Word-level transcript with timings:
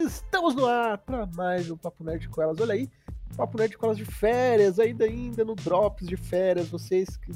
Estamos 0.00 0.54
no 0.54 0.66
ar 0.66 0.98
para 0.98 1.26
mais 1.26 1.70
um 1.70 1.76
Papo 1.76 2.04
Nerd 2.04 2.28
com 2.28 2.40
elas. 2.40 2.60
Olha 2.60 2.74
aí, 2.74 2.88
Papo 3.36 3.58
Nerd 3.58 3.76
com 3.76 3.86
elas 3.86 3.98
de 3.98 4.04
férias, 4.04 4.78
ainda 4.78 5.04
ainda 5.04 5.44
no 5.44 5.54
Drops 5.54 6.06
de 6.06 6.16
férias. 6.16 6.68
Vocês 6.68 7.16
que 7.16 7.32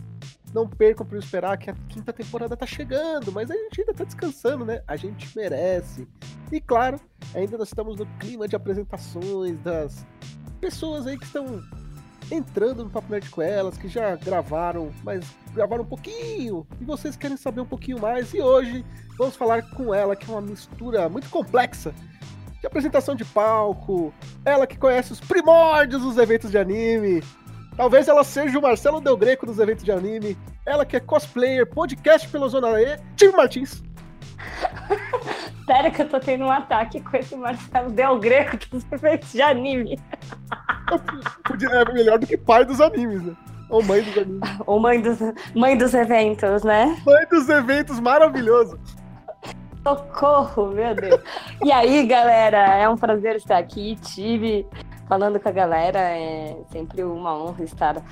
não 0.55 0.69
percam 0.69 1.07
por 1.07 1.19
esperar 1.19 1.57
que 1.57 1.71
a 1.71 1.75
quinta 1.89 2.13
temporada 2.13 2.57
tá 2.57 2.67
chegando, 2.67 3.33
mas 3.33 3.51
a 3.51 3.55
gente 3.55 3.81
ainda 3.81 3.95
tá 3.95 4.05
descansando, 4.05 4.65
né? 4.65 4.83
A 4.87 4.97
gente 4.97 5.35
merece. 5.37 6.07
E 6.51 6.61
claro, 6.61 7.01
ainda 7.35 7.57
nós 7.59 7.69
estamos 7.69 7.97
no 7.97 8.07
clima 8.19 8.47
de 8.47 8.55
apresentações 8.55 9.59
das 9.61 10.07
pessoas 10.61 11.07
aí 11.07 11.19
que 11.19 11.25
estão 11.25 11.63
entrando 12.33 12.85
no 12.85 12.91
Papo 12.91 13.11
Nerd 13.11 13.29
com 13.31 13.43
elas, 13.43 13.77
que 13.77 13.89
já 13.89 14.17
gravaram, 14.17 14.91
mas 15.05 15.25
gravaram 15.53 15.83
um 15.83 15.87
pouquinho, 15.87 16.67
e 16.81 16.85
vocês 16.85 17.17
querem 17.17 17.37
saber 17.37 17.61
um 17.61 17.67
pouquinho 17.67 18.01
mais, 18.01 18.33
e 18.33 18.41
hoje 18.41 18.85
vamos 19.19 19.37
falar 19.37 19.63
com 19.71 19.95
ela, 19.95 20.17
que 20.17 20.31
é 20.31 20.35
uma 20.35 20.41
mistura 20.41 21.09
muito 21.09 21.29
complexa 21.29 21.95
de 22.61 22.67
apresentação 22.67 23.15
de 23.15 23.25
palco, 23.25 24.15
ela 24.45 24.67
que 24.67 24.79
conhece 24.79 25.13
os 25.13 25.21
primórdios 25.21 26.03
dos 26.03 26.17
eventos 26.17 26.51
de 26.51 26.59
anime, 26.59 27.23
talvez 27.77 28.09
ela 28.09 28.25
seja 28.25 28.59
o 28.59 28.63
Marcelo 28.63 29.01
Del 29.01 29.17
Greco 29.17 29.45
dos 29.45 29.59
eventos 29.59 29.85
de 29.85 29.93
anime, 29.93 30.39
ela 30.65 30.87
que 30.87 30.97
é 30.97 31.01
cosplayer, 31.01 31.67
podcast 31.67 32.29
pela 32.29 32.49
Zona 32.49 32.81
E, 32.81 32.97
Tim 33.17 33.33
Martins. 33.33 33.83
Sério 35.67 35.93
que 35.93 36.03
eu 36.03 36.09
tô 36.09 36.19
tendo 36.19 36.45
um 36.45 36.51
ataque 36.51 37.01
com 37.01 37.17
esse 37.17 37.37
Marcelo 37.37 37.91
Del 37.91 38.19
Greco 38.19 38.59
dos 38.71 38.85
eventos 38.91 39.33
de 39.33 39.43
anime. 39.43 39.99
É 41.71 41.93
melhor 41.93 42.19
do 42.19 42.27
que 42.27 42.37
pai 42.37 42.65
dos 42.65 42.81
animes, 42.81 43.23
né? 43.23 43.37
Ou 43.69 43.83
mãe 43.83 44.03
dos 44.03 44.19
animes. 44.19 44.41
Ou 44.67 44.81
mãe 44.81 45.01
dos, 45.01 45.19
mãe 45.55 45.77
dos 45.77 45.95
eventos, 45.95 46.63
né? 46.63 46.97
Mãe 47.07 47.27
dos 47.31 47.49
eventos, 47.49 48.01
maravilhoso. 48.01 48.79
Socorro, 49.83 50.69
meu 50.69 50.95
Deus. 50.95 51.21
E 51.65 51.73
aí, 51.73 52.07
galera, 52.07 52.77
é 52.77 52.89
um 52.89 52.97
prazer 52.97 53.37
estar 53.37 53.59
aqui. 53.59 53.97
Tive 53.97 54.67
falando 55.09 55.41
com 55.41 55.49
a 55.49 55.53
galera, 55.53 55.99
é 55.99 56.57
sempre 56.71 57.03
uma 57.03 57.37
honra 57.37 57.65
estar 57.65 58.03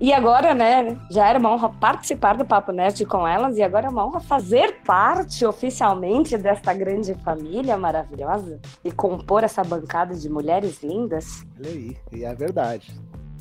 e 0.00 0.12
agora, 0.12 0.54
né, 0.54 0.98
já 1.10 1.28
era 1.28 1.38
uma 1.38 1.52
honra 1.52 1.68
participar 1.68 2.36
do 2.36 2.44
Papo 2.44 2.72
Nerd 2.72 3.04
com 3.06 3.26
elas, 3.26 3.56
e 3.56 3.62
agora 3.62 3.86
é 3.86 3.90
uma 3.90 4.04
honra 4.06 4.20
fazer 4.20 4.80
parte 4.84 5.46
oficialmente 5.46 6.36
desta 6.36 6.74
grande 6.74 7.14
família 7.14 7.76
maravilhosa 7.76 8.60
e 8.84 8.90
compor 8.90 9.44
essa 9.44 9.62
bancada 9.62 10.14
de 10.14 10.28
mulheres 10.28 10.82
lindas. 10.82 11.44
Olha 11.58 11.70
aí, 11.70 11.96
e 12.12 12.24
é 12.24 12.34
verdade. 12.34 12.92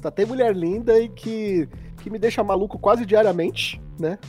Só 0.01 0.11
tem 0.11 0.25
mulher 0.25 0.55
linda 0.55 0.99
e 0.99 1.09
que, 1.09 1.67
que 2.01 2.09
me 2.09 2.19
deixa 2.19 2.43
maluco 2.43 2.77
quase 2.77 3.05
diariamente, 3.05 3.81
né? 3.99 4.19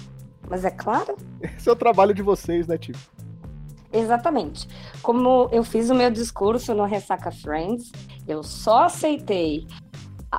Mas 0.49 0.65
é 0.65 0.71
claro. 0.71 1.17
Esse 1.41 1.69
é 1.69 1.73
o 1.73 1.77
trabalho 1.77 2.15
de 2.15 2.23
vocês, 2.23 2.67
né, 2.67 2.79
Tipo? 2.79 2.99
Exatamente. 3.93 4.69
Como 5.03 5.49
eu 5.53 5.63
fiz 5.63 5.89
o 5.89 5.95
meu 5.95 6.11
discurso 6.11 6.75
no 6.75 6.85
Ressaca 6.85 7.31
Friends, 7.31 7.93
eu 8.27 8.43
só 8.43 8.85
aceitei 8.85 9.69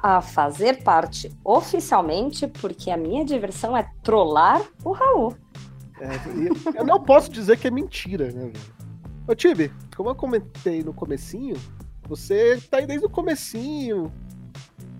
a 0.02 0.22
fazer 0.22 0.84
parte 0.84 1.32
oficialmente, 1.44 2.48
porque 2.48 2.90
a 2.92 2.98
minha 2.98 3.26
diversão 3.26 3.76
é 3.76 3.90
trollar 4.02 4.62
o 4.84 4.92
Raul. 4.92 5.36
É, 6.00 6.80
eu 6.80 6.86
não 6.86 7.02
posso 7.02 7.32
dizer 7.32 7.58
que 7.58 7.68
é 7.68 7.72
mentira, 7.72 8.32
né? 8.32 8.52
Ô, 9.28 9.34
Tibi, 9.34 9.72
como 9.96 10.10
eu 10.10 10.16
comentei 10.16 10.84
no 10.84 10.94
comecinho, 10.94 11.56
você 12.08 12.62
tá 12.70 12.78
aí 12.78 12.86
desde 12.86 13.06
o 13.06 13.10
comecinho. 13.10 14.12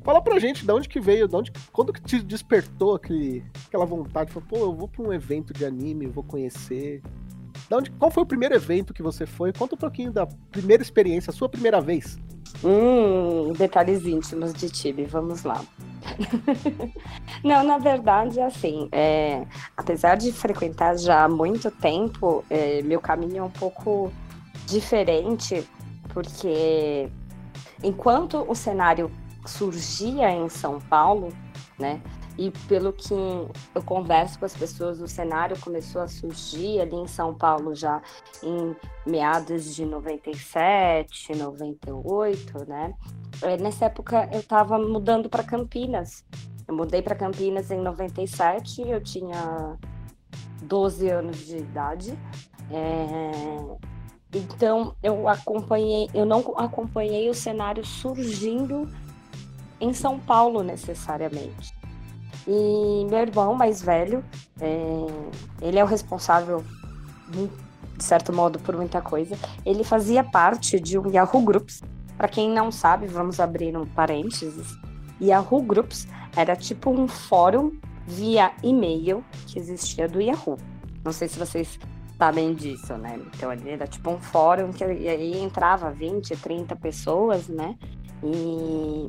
Fala 0.04 0.22
pra 0.22 0.40
gente 0.40 0.66
de 0.66 0.72
onde 0.72 0.88
que 0.88 1.00
veio, 1.00 1.28
de 1.28 1.36
onde, 1.36 1.52
quando 1.72 1.92
que 1.92 2.02
te 2.02 2.22
despertou 2.22 2.96
aquele, 2.96 3.44
aquela 3.68 3.86
vontade, 3.86 4.32
falou, 4.32 4.48
pô, 4.48 4.58
eu 4.58 4.74
vou 4.74 4.88
pra 4.88 5.04
um 5.04 5.12
evento 5.12 5.52
de 5.52 5.66
anime, 5.66 6.06
vou 6.06 6.24
conhecer. 6.24 7.02
Da 7.70 7.78
onde, 7.78 7.90
qual 7.92 8.12
foi 8.12 8.24
o 8.24 8.26
primeiro 8.26 8.54
evento 8.54 8.94
que 8.94 9.02
você 9.02 9.26
foi? 9.26 9.52
Conta 9.52 9.76
um 9.76 9.78
pouquinho 9.78 10.12
da 10.12 10.28
primeira 10.52 10.84
experiência, 10.84 11.32
a 11.32 11.34
sua 11.34 11.50
primeira 11.50 11.82
vez. 11.82 12.18
Hum, 12.64 13.54
detalhes 13.54 14.06
íntimos 14.06 14.54
de 14.54 14.70
Tibi, 14.70 15.06
vamos 15.06 15.44
lá. 15.44 15.62
Não, 17.44 17.64
na 17.64 17.78
verdade, 17.78 18.40
assim, 18.40 18.88
é, 18.92 19.46
apesar 19.75 20.16
de 20.16 20.31
frequentar 20.31 20.97
já 20.97 21.24
há 21.24 21.30
muito 21.30 21.69
tempo, 21.69 22.44
é, 22.50 22.81
meu 22.81 23.02
caminho 23.02 23.38
é 23.38 23.44
um 23.44 23.50
pouco 23.50 24.12
diferente, 24.68 25.68
porque 26.14 27.09
enquanto 27.84 28.46
o 28.50 28.56
cenário 28.56 29.12
surgia 29.46 30.31
em 30.31 30.50
São 30.50 30.80
Paulo, 30.80 31.34
né, 31.78 32.02
e 32.38 32.51
pelo 32.68 32.91
que 32.91 33.13
eu 33.13 33.81
converso 33.85 34.38
com 34.40 34.46
as 34.46 34.56
pessoas, 34.56 35.00
o 35.00 35.07
cenário 35.07 35.57
começou 35.59 36.01
a 36.01 36.07
surgir 36.07 36.81
ali 36.81 36.96
em 36.96 37.07
São 37.07 37.34
Paulo 37.34 37.73
já 37.73 38.01
em 38.44 38.75
meados 39.06 39.73
de 39.73 39.85
97, 39.85 41.34
98, 41.35 42.66
né? 42.68 42.94
É, 43.41 43.57
nessa 43.57 43.85
época 43.85 44.29
eu 44.34 44.40
estava 44.40 44.78
mudando 44.78 45.29
para 45.29 45.44
Campinas. 45.44 46.25
Eu 46.68 46.75
mudei 46.75 47.01
para 47.01 47.16
Campinas 47.16 47.72
em 47.72 47.79
97, 47.79 48.81
eu 48.81 49.01
tinha 49.01 49.78
12 50.63 51.09
anos 51.09 51.38
de 51.38 51.57
idade. 51.57 52.18
É... 52.72 53.31
Então 54.34 54.94
eu 55.01 55.29
acompanhei, 55.29 56.09
eu 56.13 56.25
não 56.25 56.40
acompanhei 56.57 57.29
o 57.29 57.34
cenário 57.34 57.85
surgindo 57.85 58.90
em 59.79 59.94
São 59.94 60.19
Paulo 60.19 60.63
necessariamente. 60.63 61.74
E 62.47 63.06
meu 63.09 63.19
irmão 63.19 63.53
mais 63.56 63.81
velho, 63.81 64.23
é, 64.59 65.06
ele 65.62 65.79
é 65.79 65.84
o 65.84 65.88
responsável, 65.88 66.63
de 67.29 68.03
certo 68.03 68.34
modo, 68.34 68.59
por 68.59 68.75
muita 68.75 69.01
coisa. 69.01 69.38
Ele 69.66 69.84
fazia 69.84 70.23
parte 70.23 70.79
de 70.79 70.97
um 70.97 71.09
Yahoo 71.09 71.41
Groups. 71.41 71.81
Para 72.18 72.28
quem 72.28 72.50
não 72.50 72.72
sabe, 72.72 73.07
vamos 73.07 73.40
abrir 73.40 73.75
um 73.75 73.85
parênteses. 73.85 74.78
Yahoo 75.22 75.62
Groups 75.62 76.07
era 76.35 76.56
tipo 76.56 76.90
um 76.90 77.07
fórum 77.07 77.72
via 78.06 78.51
e-mail 78.62 79.24
que 79.47 79.57
existia 79.57 80.07
do 80.07 80.22
Yahoo. 80.22 80.57
Não 81.03 81.12
sei 81.12 81.28
se 81.28 81.40
vocês 81.40 81.79
sabem 82.18 82.53
disso, 82.53 82.97
né? 82.97 83.19
Então 83.34 83.51
ele 83.51 83.69
era 83.69 83.88
tipo 83.88 84.09
um 84.09 84.19
fórum 84.19 84.72
que 84.72 84.84
aí 84.84 85.38
entrava 85.41 85.91
20, 85.91 86.35
30 86.38 86.75
pessoas, 86.75 87.47
né? 87.47 87.75
E 88.24 89.07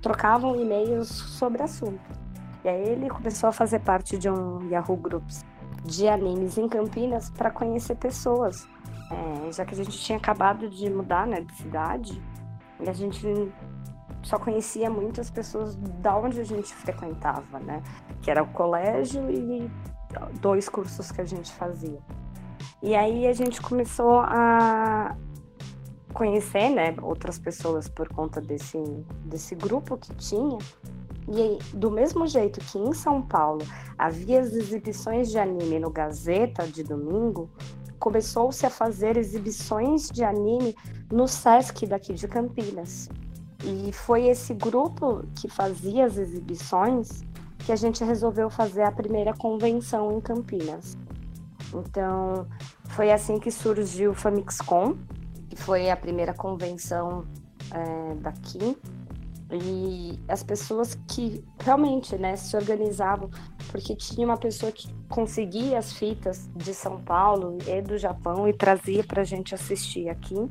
trocavam 0.00 0.60
e-mails 0.60 1.08
sobre 1.08 1.62
assunto. 1.62 2.21
E 2.64 2.68
aí 2.68 2.88
ele 2.88 3.10
começou 3.10 3.48
a 3.48 3.52
fazer 3.52 3.80
parte 3.80 4.16
de 4.16 4.28
um 4.28 4.68
Yahoo 4.68 4.96
Groups 4.96 5.44
de 5.84 6.08
animes 6.08 6.56
em 6.56 6.68
Campinas 6.68 7.30
para 7.30 7.50
conhecer 7.50 7.96
pessoas. 7.96 8.68
É, 9.10 9.52
já 9.52 9.64
que 9.64 9.74
a 9.74 9.76
gente 9.76 9.98
tinha 9.98 10.16
acabado 10.16 10.68
de 10.68 10.88
mudar 10.88 11.26
né, 11.26 11.40
de 11.40 11.54
cidade, 11.54 12.22
e 12.80 12.88
a 12.88 12.92
gente 12.92 13.52
só 14.22 14.38
conhecia 14.38 14.88
muitas 14.88 15.30
pessoas 15.30 15.74
da 15.76 16.16
onde 16.16 16.40
a 16.40 16.44
gente 16.44 16.72
frequentava, 16.72 17.58
né? 17.58 17.82
Que 18.22 18.30
era 18.30 18.42
o 18.42 18.46
colégio 18.48 19.30
e 19.30 19.70
dois 20.40 20.68
cursos 20.68 21.10
que 21.10 21.20
a 21.20 21.24
gente 21.24 21.52
fazia. 21.52 21.98
E 22.82 22.94
aí 22.94 23.26
a 23.26 23.32
gente 23.32 23.60
começou 23.60 24.20
a 24.20 25.16
conhecer, 26.12 26.68
né, 26.68 26.94
outras 27.02 27.38
pessoas 27.38 27.88
por 27.88 28.08
conta 28.08 28.40
desse, 28.40 28.78
desse 29.24 29.54
grupo 29.54 29.96
que 29.96 30.14
tinha. 30.14 30.58
E 31.28 31.58
do 31.76 31.90
mesmo 31.90 32.26
jeito 32.26 32.60
que 32.60 32.78
em 32.78 32.92
São 32.92 33.22
Paulo 33.22 33.64
havia 33.96 34.40
as 34.40 34.52
exibições 34.52 35.30
de 35.30 35.38
anime 35.38 35.78
no 35.78 35.90
Gazeta 35.90 36.66
de 36.66 36.82
domingo, 36.82 37.48
começou-se 37.98 38.66
a 38.66 38.70
fazer 38.70 39.16
exibições 39.16 40.10
de 40.10 40.24
anime 40.24 40.74
no 41.10 41.28
Sesc 41.28 41.86
daqui 41.86 42.12
de 42.12 42.26
Campinas. 42.26 43.08
E 43.64 43.92
foi 43.92 44.26
esse 44.26 44.52
grupo 44.54 45.24
que 45.36 45.48
fazia 45.48 46.06
as 46.06 46.16
exibições 46.16 47.22
que 47.60 47.70
a 47.70 47.76
gente 47.76 48.02
resolveu 48.02 48.50
fazer 48.50 48.82
a 48.82 48.90
primeira 48.90 49.32
convenção 49.32 50.10
em 50.18 50.20
Campinas. 50.20 50.98
Então, 51.72 52.46
foi 52.88 53.12
assim 53.12 53.38
que 53.38 53.50
surgiu 53.50 54.10
o 54.10 54.14
FamixCon, 54.14 54.96
que 55.52 55.56
foi 55.62 55.90
a 55.90 55.96
primeira 55.96 56.32
convenção 56.32 57.26
é, 57.70 58.14
daqui 58.14 58.74
e 59.50 60.18
as 60.26 60.42
pessoas 60.42 60.98
que 61.06 61.44
realmente 61.58 62.16
né, 62.16 62.36
se 62.36 62.56
organizavam, 62.56 63.28
porque 63.70 63.94
tinha 63.94 64.26
uma 64.26 64.38
pessoa 64.38 64.72
que 64.72 64.88
conseguia 65.10 65.78
as 65.78 65.92
fitas 65.92 66.48
de 66.56 66.72
São 66.72 66.98
Paulo 67.02 67.58
e 67.66 67.82
do 67.82 67.98
Japão 67.98 68.48
e 68.48 68.54
trazia 68.54 69.04
para 69.04 69.20
a 69.20 69.24
gente 69.24 69.54
assistir 69.54 70.08
aqui. 70.08 70.50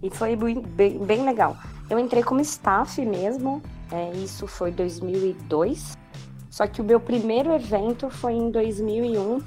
E 0.00 0.08
foi 0.08 0.36
bem, 0.36 1.04
bem 1.04 1.24
legal. 1.24 1.56
Eu 1.90 1.98
entrei 1.98 2.22
como 2.22 2.40
staff 2.42 3.04
mesmo, 3.04 3.60
é, 3.90 4.12
isso 4.12 4.46
foi 4.46 4.70
2002. 4.70 5.98
Só 6.48 6.64
que 6.68 6.80
o 6.80 6.84
meu 6.84 7.00
primeiro 7.00 7.52
evento 7.52 8.08
foi 8.08 8.34
em 8.34 8.52
2001, 8.52 9.42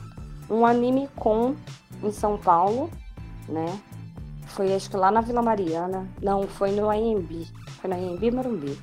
um 0.49 0.65
anime 0.65 1.09
com 1.15 1.55
em 2.03 2.11
São 2.11 2.37
Paulo, 2.37 2.89
né? 3.47 3.79
Foi 4.49 4.73
acho 4.73 4.89
que 4.89 4.97
lá 4.97 5.11
na 5.11 5.21
Vila 5.21 5.41
Mariana. 5.41 6.07
Não, 6.21 6.43
foi 6.43 6.71
no 6.71 6.89
AMB. 6.89 7.45
Foi 7.79 7.89
no 7.89 7.95
AMB 7.95 8.31
Morumbi. 8.31 8.77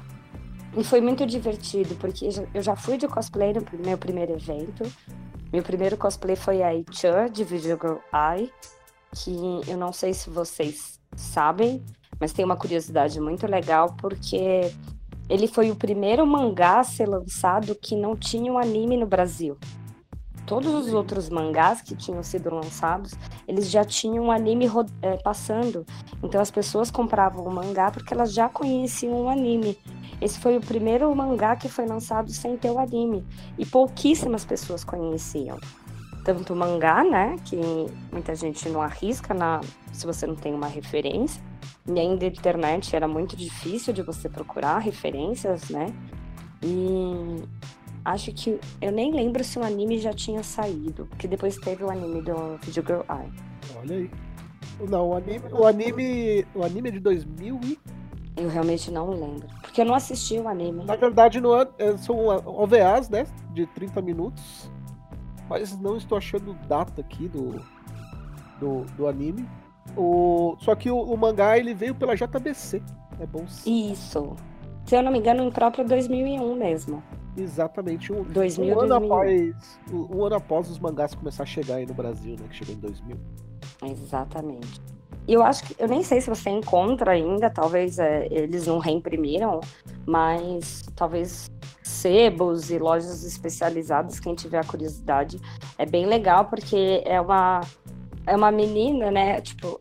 E 0.77 0.85
foi 0.85 1.01
muito 1.01 1.25
divertido, 1.25 1.95
porque 1.97 2.29
eu 2.53 2.63
já 2.63 2.77
fui 2.77 2.99
de 2.99 3.09
cosplay 3.09 3.53
no 3.53 3.65
meu 3.85 3.97
primeiro 3.97 4.33
evento. 4.33 4.85
Meu 5.53 5.63
primeiro 5.63 5.97
cosplay 5.97 6.37
foi 6.37 6.63
a 6.63 6.71
Chan, 6.91 7.31
de 7.31 7.45
Video 7.45 7.79
Girl 7.81 7.99
Eye. 8.13 8.51
que 9.15 9.61
eu 9.67 9.79
não 9.79 9.93
sei 9.93 10.13
se 10.13 10.29
vocês 10.29 11.01
sabem, 11.17 11.83
mas 12.21 12.33
tem 12.33 12.45
uma 12.45 12.57
curiosidade 12.57 13.19
muito 13.21 13.47
legal 13.47 13.95
porque 13.99 14.71
ele 15.29 15.49
foi 15.49 15.71
o 15.71 15.77
primeiro 15.77 16.27
mangá 16.27 16.81
a 16.81 16.85
ser 16.85 17.09
lançado 17.09 17.75
que 17.75 17.97
não 17.97 18.15
tinha 18.15 18.53
um 18.53 18.59
anime 18.59 18.97
no 18.97 19.07
Brasil. 19.07 19.57
Todos 20.47 20.73
os 20.73 20.95
outros 20.95 21.29
mangás 21.29 21.83
que 21.83 21.97
tinham 21.97 22.23
sido 22.23 22.55
lançados, 22.55 23.15
eles 23.49 23.69
já 23.69 23.85
tinham 23.85 24.31
anime 24.31 24.71
é, 25.03 25.17
passando. 25.17 25.85
Então 26.23 26.41
as 26.41 26.53
pessoas 26.53 26.91
compravam 26.91 27.45
o 27.45 27.51
mangá 27.53 27.91
porque 27.91 28.15
elas 28.15 28.33
já 28.33 28.49
conheciam 28.49 29.23
o 29.23 29.29
anime. 29.29 29.77
Esse 30.21 30.39
foi 30.39 30.57
o 30.57 30.61
primeiro 30.61 31.15
mangá 31.15 31.57
que 31.57 31.69
foi 31.69 31.85
lançado 31.85 32.31
sem 32.31 32.57
ter 32.57 32.71
o 32.71 32.79
anime. 32.79 33.27
E 33.59 33.67
pouquíssimas 33.67 34.45
pessoas 34.45 34.85
conheciam. 34.85 35.59
Tanto 36.25 36.55
o 36.55 36.57
mangá, 36.57 37.05
né? 37.05 37.37
Que 37.45 37.57
muita 38.11 38.35
gente 38.35 38.69
não 38.69 38.81
arrisca 38.81 39.35
na, 39.35 39.61
se 39.93 40.07
você 40.07 40.27
não 40.27 40.37
tem 40.37 40.55
uma 40.55 40.69
referência. 40.69 41.43
E 41.87 41.99
ainda 41.99 42.25
a 42.25 42.29
internet 42.29 42.95
era 42.95 43.07
muito 43.07 43.37
difícil 43.37 43.93
de 43.93 44.03
você 44.03 44.29
procurar 44.29 44.79
referências, 44.79 45.69
né? 45.71 45.93
E 46.63 47.43
acho 48.07 48.33
que 48.33 48.59
eu 48.81 48.93
nem 48.93 49.13
lembro 49.13 49.43
se 49.43 49.59
o 49.59 49.63
anime 49.63 49.99
já 49.99 50.13
tinha 50.13 50.43
saído, 50.43 51.07
porque 51.07 51.27
depois 51.27 51.57
teve 51.57 51.83
o 51.85 51.91
anime 51.91 52.23
do 52.23 52.57
Video 52.63 52.85
Girl 52.85 53.01
Eye. 53.11 53.33
Olha 53.77 53.97
aí. 53.97 54.11
Não, 54.89 55.09
o 55.11 55.15
anime, 55.15 55.45
o 55.53 55.67
anime, 55.67 56.47
o 56.55 56.63
anime 56.63 56.89
é 56.89 56.93
de 56.93 57.01
2000 57.01 57.61
e 57.65 57.79
eu 58.37 58.49
realmente 58.49 58.91
não 58.91 59.11
lembro, 59.11 59.49
porque 59.63 59.81
eu 59.81 59.85
não 59.85 59.95
assisti 59.95 60.39
o 60.39 60.47
anime. 60.47 60.85
Na 60.85 60.97
verdade, 60.97 61.39
é, 61.39 61.85
é 61.85 61.97
são 61.97 62.27
OVAs, 62.27 63.09
né, 63.09 63.27
de 63.53 63.67
30 63.67 64.03
minutos. 64.03 64.71
Mas 65.49 65.79
não 65.79 65.97
estou 65.97 66.19
achando 66.19 66.55
data 66.69 67.01
aqui 67.01 67.29
do 67.29 67.63
do, 68.61 68.85
do 68.97 69.07
anime. 69.07 69.49
O, 69.97 70.57
só 70.59 70.75
que 70.75 70.91
o, 70.91 70.99
o 70.99 71.17
mangá 71.17 71.57
ele 71.57 71.73
veio 71.73 71.95
pela 71.95 72.15
JBC. 72.15 72.83
É 73.21 73.27
bom 73.27 73.47
sim. 73.47 73.93
Isso. 73.93 74.35
Se 74.85 74.97
eu 74.97 75.03
não 75.03 75.11
me 75.13 75.19
engano, 75.19 75.43
em 75.43 75.51
próprio 75.51 75.87
2001 75.87 76.55
mesmo. 76.55 77.03
Exatamente. 77.37 78.13
Um, 78.13 78.23
2000, 78.23 78.75
um, 78.75 78.81
ano 78.81 78.95
após, 78.95 79.79
um, 79.93 80.25
ano 80.25 80.35
após 80.37 80.71
os 80.71 80.79
mangás 80.79 81.15
começar 81.15 81.43
a 81.43 81.47
chegar 81.47 81.77
aí 81.77 81.87
no 81.87 81.95
Brasil, 81.95 82.37
né? 82.39 82.47
Que 82.49 82.57
chegou 82.57 82.75
em 82.75 82.79
2000. 82.79 83.17
Exatamente. 83.85 84.81
E 85.29 85.33
eu 85.33 85.43
acho 85.43 85.65
que, 85.65 85.75
eu 85.79 85.89
nem 85.89 86.03
sei 86.03 86.21
se 86.21 86.31
você 86.31 86.51
encontra 86.51 87.11
ainda, 87.11 87.51
talvez 87.51 87.99
é, 87.99 88.29
eles 88.31 88.67
não 88.67 88.79
reimprimiram, 88.79 89.61
mas 90.07 90.85
talvez 90.95 91.51
sebos 91.83 92.71
e 92.71 92.79
lojas 92.79 93.25
especializadas, 93.25 94.21
quem 94.21 94.35
tiver 94.35 94.61
a 94.61 94.65
curiosidade, 94.65 95.41
é 95.79 95.85
bem 95.85 96.07
legal 96.07 96.45
porque 96.45 97.03
é 97.05 97.21
uma 97.21 97.61
é 98.27 98.37
uma 98.37 98.51
menina, 98.51 99.11
né? 99.11 99.41
Tipo, 99.41 99.81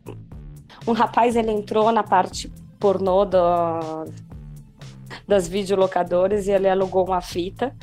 um 0.88 0.94
rapaz 0.94 1.36
ele 1.36 1.52
entrou 1.52 1.92
na 1.92 2.04
parte 2.04 2.52
pornô 2.80 3.25
do, 3.25 3.40
das 5.28 5.48
videolocadoras 5.48 6.48
e 6.48 6.52
ele 6.52 6.69
alugou 6.69 7.06
uma 7.06 7.22
fita 7.22 7.75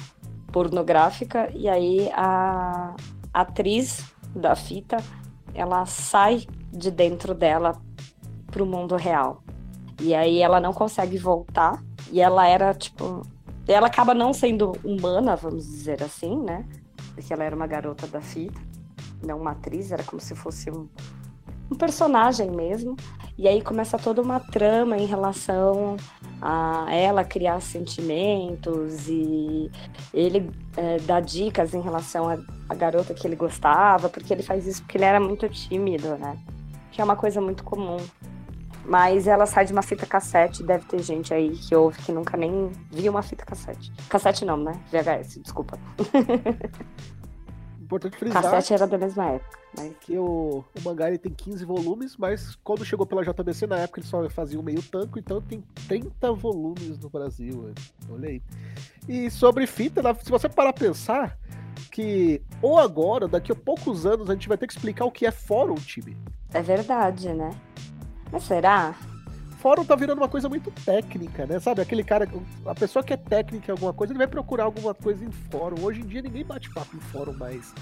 pornográfica 0.53 1.51
e 1.55 1.69
aí 1.69 2.11
a 2.13 2.95
atriz 3.33 4.05
da 4.35 4.55
fita 4.55 4.99
ela 5.55 5.85
sai 5.87 6.47
de 6.71 6.91
dentro 6.91 7.35
dela 7.35 7.81
pro 8.51 8.67
mundo 8.67 8.97
real. 8.97 9.43
E 10.01 10.15
aí 10.15 10.41
ela 10.41 10.61
não 10.61 10.73
consegue 10.73 11.17
voltar 11.19 11.83
e 12.11 12.21
ela 12.21 12.47
era 12.47 12.75
tipo, 12.75 13.23
ela 13.67 13.87
acaba 13.87 14.15
não 14.15 14.33
sendo 14.33 14.73
humana, 14.85 15.37
vamos 15.37 15.67
dizer 15.67 16.03
assim, 16.03 16.37
né? 16.43 16.67
Porque 17.15 17.33
ela 17.33 17.45
era 17.45 17.55
uma 17.55 17.67
garota 17.67 18.07
da 18.07 18.21
fita, 18.21 18.61
não 19.25 19.41
uma 19.41 19.53
atriz, 19.53 19.93
era 19.93 20.03
como 20.03 20.21
se 20.21 20.35
fosse 20.35 20.71
um, 20.71 20.89
um 21.73 21.75
personagem 21.75 22.51
mesmo. 22.51 22.97
E 23.37 23.49
aí 23.49 23.63
começa 23.63 23.99
toda 23.99 24.21
uma 24.21 24.39
trama 24.39 24.97
em 24.97 25.07
relação 25.07 25.97
a 26.41 26.87
ela 26.95 27.25
criar 27.25 27.61
sentimentos 27.61 29.09
e 29.09 29.71
ele 30.13 30.51
é, 30.77 31.21
dicas 31.21 31.73
em 31.73 31.81
relação 31.81 32.29
à 32.69 32.75
garota 32.75 33.15
que 33.15 33.27
ele 33.27 33.35
gostava, 33.35 34.09
porque 34.09 34.33
ele 34.33 34.43
faz 34.43 34.67
isso 34.67 34.83
porque 34.83 34.99
ele 34.99 35.05
era 35.05 35.19
muito 35.19 35.49
tímido, 35.49 36.17
né? 36.19 36.39
Que 36.91 37.01
é 37.01 37.05
uma 37.05 37.17
coisa 37.17 37.41
muito 37.41 37.65
comum. 37.65 37.97
Mas 38.85 39.27
ela 39.27 39.47
sai 39.47 39.65
de 39.65 39.73
uma 39.73 39.83
fita 39.83 40.05
cassete, 40.05 40.63
deve 40.63 40.85
ter 40.85 41.01
gente 41.03 41.33
aí 41.33 41.51
que 41.51 41.75
ouve 41.75 42.03
que 42.03 42.13
nunca 42.13 42.37
nem 42.37 42.71
viu 42.91 43.13
uma 43.13 43.23
fita 43.23 43.47
cassete. 43.47 43.93
Cassete 44.09 44.45
não, 44.45 44.57
né? 44.57 44.73
VHS, 44.91 45.41
desculpa. 45.41 45.79
Importante 47.93 48.17
frisar. 48.17 48.43
Cassete 48.43 48.73
era 48.73 48.87
da 48.87 48.97
mesma 48.97 49.27
época. 49.33 49.59
Né? 49.77 49.93
Que 50.01 50.17
o, 50.17 50.65
o 50.75 50.83
mangá 50.83 51.09
ele 51.09 51.19
tem 51.19 51.31
15 51.31 51.63
volumes, 51.67 52.17
mas 52.17 52.57
quando 52.65 52.87
chegou 52.87 53.05
pela 53.05 53.23
JBC 53.23 53.67
na 53.67 53.77
época 53.77 54.01
ele 54.01 54.07
só 54.07 54.27
fazia 54.31 54.59
um 54.59 54.63
meio 54.63 54.83
tanco, 54.83 55.19
então 55.19 55.43
tem 55.43 55.63
30 55.87 56.33
volumes 56.33 56.99
no 56.99 57.11
Brasil. 57.11 57.71
Olha 58.11 58.31
aí. 58.31 58.43
E 59.07 59.31
sobre 59.31 59.67
fita, 59.67 60.03
se 60.23 60.31
você 60.31 60.49
parar 60.49 60.71
a 60.71 60.73
pensar 60.73 61.39
que 61.91 62.41
ou 62.63 62.79
agora, 62.79 63.29
daqui 63.29 63.53
a 63.53 63.55
poucos 63.55 64.07
anos, 64.07 64.31
a 64.31 64.33
gente 64.33 64.49
vai 64.49 64.57
ter 64.57 64.67
que 64.67 64.73
explicar 64.73 65.05
o 65.05 65.11
que 65.11 65.27
é 65.27 65.31
fórum, 65.31 65.75
time. 65.75 66.17
É 66.55 66.63
verdade, 66.63 67.29
né? 67.35 67.51
Mas 68.31 68.45
será? 68.45 68.97
Fórum 69.63 69.85
tá 69.85 69.95
virando 69.95 70.19
uma 70.19 70.29
coisa 70.29 70.49
muito 70.49 70.73
técnica, 70.85 71.47
né? 71.47 71.61
Sabe, 71.61 71.81
aquele 71.81 72.03
cara, 72.03 72.29
a 72.67 72.75
pessoa 72.75 73.01
que 73.05 73.13
é 73.13 73.17
técnica 73.17 73.71
em 73.71 73.71
alguma 73.71 73.93
coisa, 73.93 74.13
ele 74.13 74.19
vai 74.19 74.27
procurar 74.27 74.65
alguma 74.65 74.93
coisa 74.93 75.25
em 75.25 75.31
fórum. 75.31 75.85
Hoje 75.85 76.01
em 76.01 76.05
dia 76.05 76.21
ninguém 76.21 76.45
bate 76.45 76.69
papo 76.75 76.97
em 76.97 77.01
fórum 77.01 77.33
mais. 77.35 77.73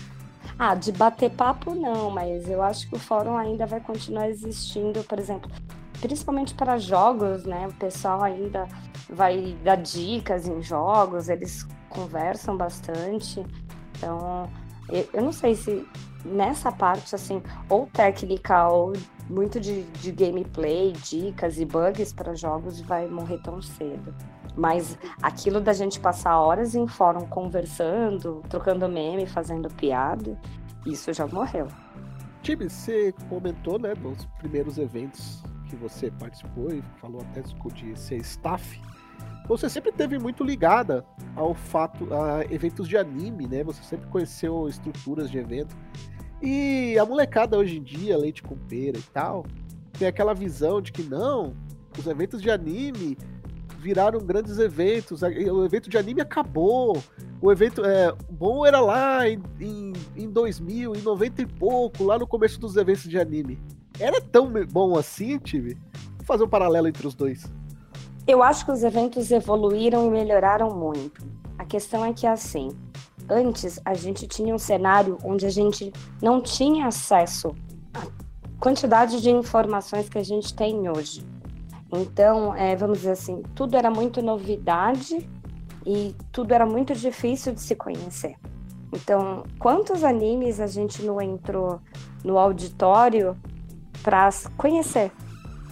Ah, 0.59 0.75
de 0.75 0.93
bater 0.93 1.31
papo 1.31 1.75
não, 1.75 2.11
mas 2.11 2.51
eu 2.51 2.63
acho 2.63 2.87
que 2.87 2.97
o 2.97 2.99
fórum 2.99 3.35
ainda 3.35 3.65
vai 3.65 3.81
continuar 3.81 4.29
existindo, 4.29 5.03
por 5.05 5.19
exemplo, 5.19 5.51
principalmente 6.03 6.53
para 6.53 6.77
jogos, 6.77 7.47
né? 7.47 7.67
O 7.67 7.73
pessoal 7.73 8.23
ainda 8.23 8.69
vai 9.09 9.57
dar 9.65 9.77
dicas 9.77 10.47
em 10.47 10.61
jogos, 10.61 11.31
eles 11.31 11.67
conversam 11.89 12.59
bastante. 12.59 13.43
Então, 13.97 14.51
eu, 14.91 15.09
eu 15.15 15.23
não 15.23 15.33
sei 15.33 15.55
se 15.55 15.89
nessa 16.25 16.71
parte, 16.71 17.15
assim, 17.15 17.43
ou 17.69 17.87
técnica 17.87 18.69
ou 18.69 18.93
muito 19.29 19.61
de, 19.61 19.83
de 19.83 20.13
gameplay, 20.13 20.93
dicas 20.93 21.59
e 21.59 21.65
bugs 21.65 22.13
para 22.13 22.35
jogos 22.35 22.81
vai 22.81 23.07
morrer 23.07 23.39
tão 23.39 23.63
cedo. 23.63 24.15
Mas 24.57 24.99
aquilo 25.23 25.61
da 25.61 25.73
gente 25.73 26.01
passar 26.01 26.39
horas 26.39 26.75
em 26.75 26.87
fórum 26.87 27.27
conversando, 27.27 28.43
trocando 28.49 28.89
meme, 28.89 29.27
fazendo 29.27 29.69
piada, 29.69 30.39
isso 30.85 31.13
já 31.13 31.27
morreu. 31.27 31.69
Time, 32.43 32.69
você 32.69 33.15
comentou, 33.29 33.79
né, 33.79 33.95
dos 33.95 34.25
primeiros 34.39 34.79
eventos 34.79 35.43
que 35.69 35.77
você 35.77 36.11
participou 36.11 36.73
e 36.73 36.83
falou 37.01 37.21
até 37.21 37.43
de 37.43 37.99
ser 37.99 38.17
staff. 38.17 38.81
Você 39.49 39.69
sempre 39.69 39.91
teve 39.91 40.19
muito 40.19 40.45
ligada 40.45 41.05
ao 41.35 41.55
fato, 41.55 42.09
a 42.13 42.45
eventos 42.53 42.89
de 42.89 42.97
anime, 42.97 43.47
né? 43.47 43.65
Você 43.65 43.83
sempre 43.83 44.07
conheceu 44.09 44.69
estruturas 44.69 45.31
de 45.31 45.39
evento. 45.39 45.77
E 46.43 46.97
a 46.99 47.05
molecada 47.05 47.59
hoje 47.59 47.79
em 47.79 47.83
dia, 47.83 48.17
leite 48.17 48.43
com 48.43 48.57
pera 48.57 48.97
e 48.97 49.03
tal, 49.13 49.45
tem 49.99 50.09
aquela 50.09 50.33
visão 50.33 50.81
de 50.81 50.93
que 50.93 51.03
não, 51.03 51.55
os 51.99 52.07
eventos 52.07 52.41
de 52.41 52.51
anime 52.51 53.19
viraram 53.79 54.21
grandes 54.21 54.59
eventos, 54.59 55.23
o 55.23 55.65
evento 55.65 55.91
de 55.91 55.99
anime 55.99 56.21
acabou, 56.21 57.03
o 57.41 57.51
evento 57.51 57.85
é, 57.85 58.15
bom 58.31 58.65
era 58.67 58.81
lá 58.81 59.29
em, 59.29 59.43
em, 59.59 59.93
em 60.17 60.29
2000, 60.29 60.95
em 60.95 61.03
90 61.03 61.43
e 61.43 61.47
pouco, 61.47 62.05
lá 62.05 62.19
no 62.19 62.27
começo 62.27 62.61
dos 62.61 62.77
eventos 62.77 63.05
de 63.05 63.19
anime. 63.19 63.59
Era 63.99 64.21
tão 64.21 64.51
bom 64.71 64.97
assim, 64.97 65.39
time? 65.39 65.75
Vou 66.17 66.27
fazer 66.27 66.45
um 66.45 66.49
paralelo 66.49 66.89
entre 66.89 67.07
os 67.07 67.15
dois. 67.15 67.51
Eu 68.31 68.45
acho 68.45 68.65
que 68.65 68.71
os 68.71 68.85
eventos 68.85 69.33
evoluíram 69.33 70.07
e 70.07 70.11
melhoraram 70.11 70.71
muito. 70.71 71.21
A 71.59 71.65
questão 71.65 72.05
é 72.05 72.13
que, 72.13 72.29
assim, 72.29 72.71
antes 73.29 73.81
a 73.85 73.93
gente 73.93 74.25
tinha 74.29 74.55
um 74.55 74.59
cenário 74.59 75.19
onde 75.25 75.45
a 75.47 75.51
gente 75.51 75.93
não 76.23 76.41
tinha 76.41 76.87
acesso 76.87 77.53
à 77.93 78.07
quantidade 78.61 79.21
de 79.21 79.31
informações 79.31 80.09
que 80.09 80.17
a 80.17 80.23
gente 80.23 80.55
tem 80.55 80.89
hoje. 80.89 81.27
Então, 81.93 82.55
é, 82.55 82.77
vamos 82.77 82.99
dizer 82.99 83.11
assim, 83.11 83.43
tudo 83.53 83.77
era 83.77 83.91
muito 83.91 84.23
novidade 84.23 85.29
e 85.85 86.15
tudo 86.31 86.55
era 86.55 86.65
muito 86.65 86.95
difícil 86.95 87.53
de 87.53 87.61
se 87.61 87.75
conhecer. 87.75 88.37
Então, 88.93 89.43
quantos 89.59 90.05
animes 90.05 90.61
a 90.61 90.69
gente 90.69 91.03
não 91.03 91.21
entrou 91.21 91.81
no 92.23 92.39
auditório 92.39 93.37
para 94.05 94.31
conhecer? 94.57 95.11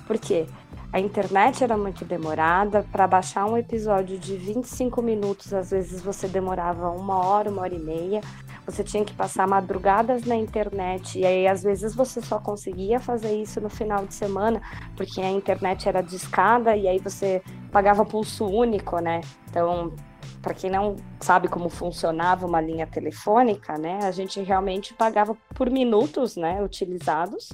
Por 0.08 0.18
quê? 0.18 0.48
A 0.90 0.98
internet 0.98 1.62
era 1.62 1.76
muito 1.76 2.04
demorada. 2.04 2.82
Para 2.90 3.06
baixar 3.06 3.44
um 3.44 3.58
episódio 3.58 4.18
de 4.18 4.36
25 4.36 5.02
minutos, 5.02 5.52
às 5.52 5.70
vezes 5.70 6.00
você 6.00 6.26
demorava 6.26 6.90
uma 6.90 7.26
hora, 7.26 7.50
uma 7.50 7.62
hora 7.62 7.74
e 7.74 7.78
meia. 7.78 8.22
Você 8.64 8.82
tinha 8.82 9.04
que 9.04 9.12
passar 9.12 9.46
madrugadas 9.46 10.24
na 10.24 10.34
internet. 10.34 11.18
E 11.18 11.26
aí, 11.26 11.46
às 11.46 11.62
vezes, 11.62 11.94
você 11.94 12.22
só 12.22 12.38
conseguia 12.38 12.98
fazer 12.98 13.34
isso 13.34 13.60
no 13.60 13.68
final 13.68 14.06
de 14.06 14.14
semana, 14.14 14.62
porque 14.96 15.20
a 15.20 15.30
internet 15.30 15.86
era 15.86 16.00
discada 16.00 16.74
e 16.74 16.88
aí 16.88 16.98
você 16.98 17.42
pagava 17.70 18.04
pulso 18.04 18.46
único, 18.46 18.98
né? 18.98 19.20
Então, 19.50 19.92
para 20.40 20.54
quem 20.54 20.70
não 20.70 20.96
sabe 21.20 21.48
como 21.48 21.68
funcionava 21.68 22.46
uma 22.46 22.62
linha 22.62 22.86
telefônica, 22.86 23.76
né, 23.76 23.98
a 24.04 24.10
gente 24.10 24.40
realmente 24.40 24.94
pagava 24.94 25.36
por 25.54 25.68
minutos, 25.68 26.36
né, 26.36 26.62
utilizados 26.62 27.50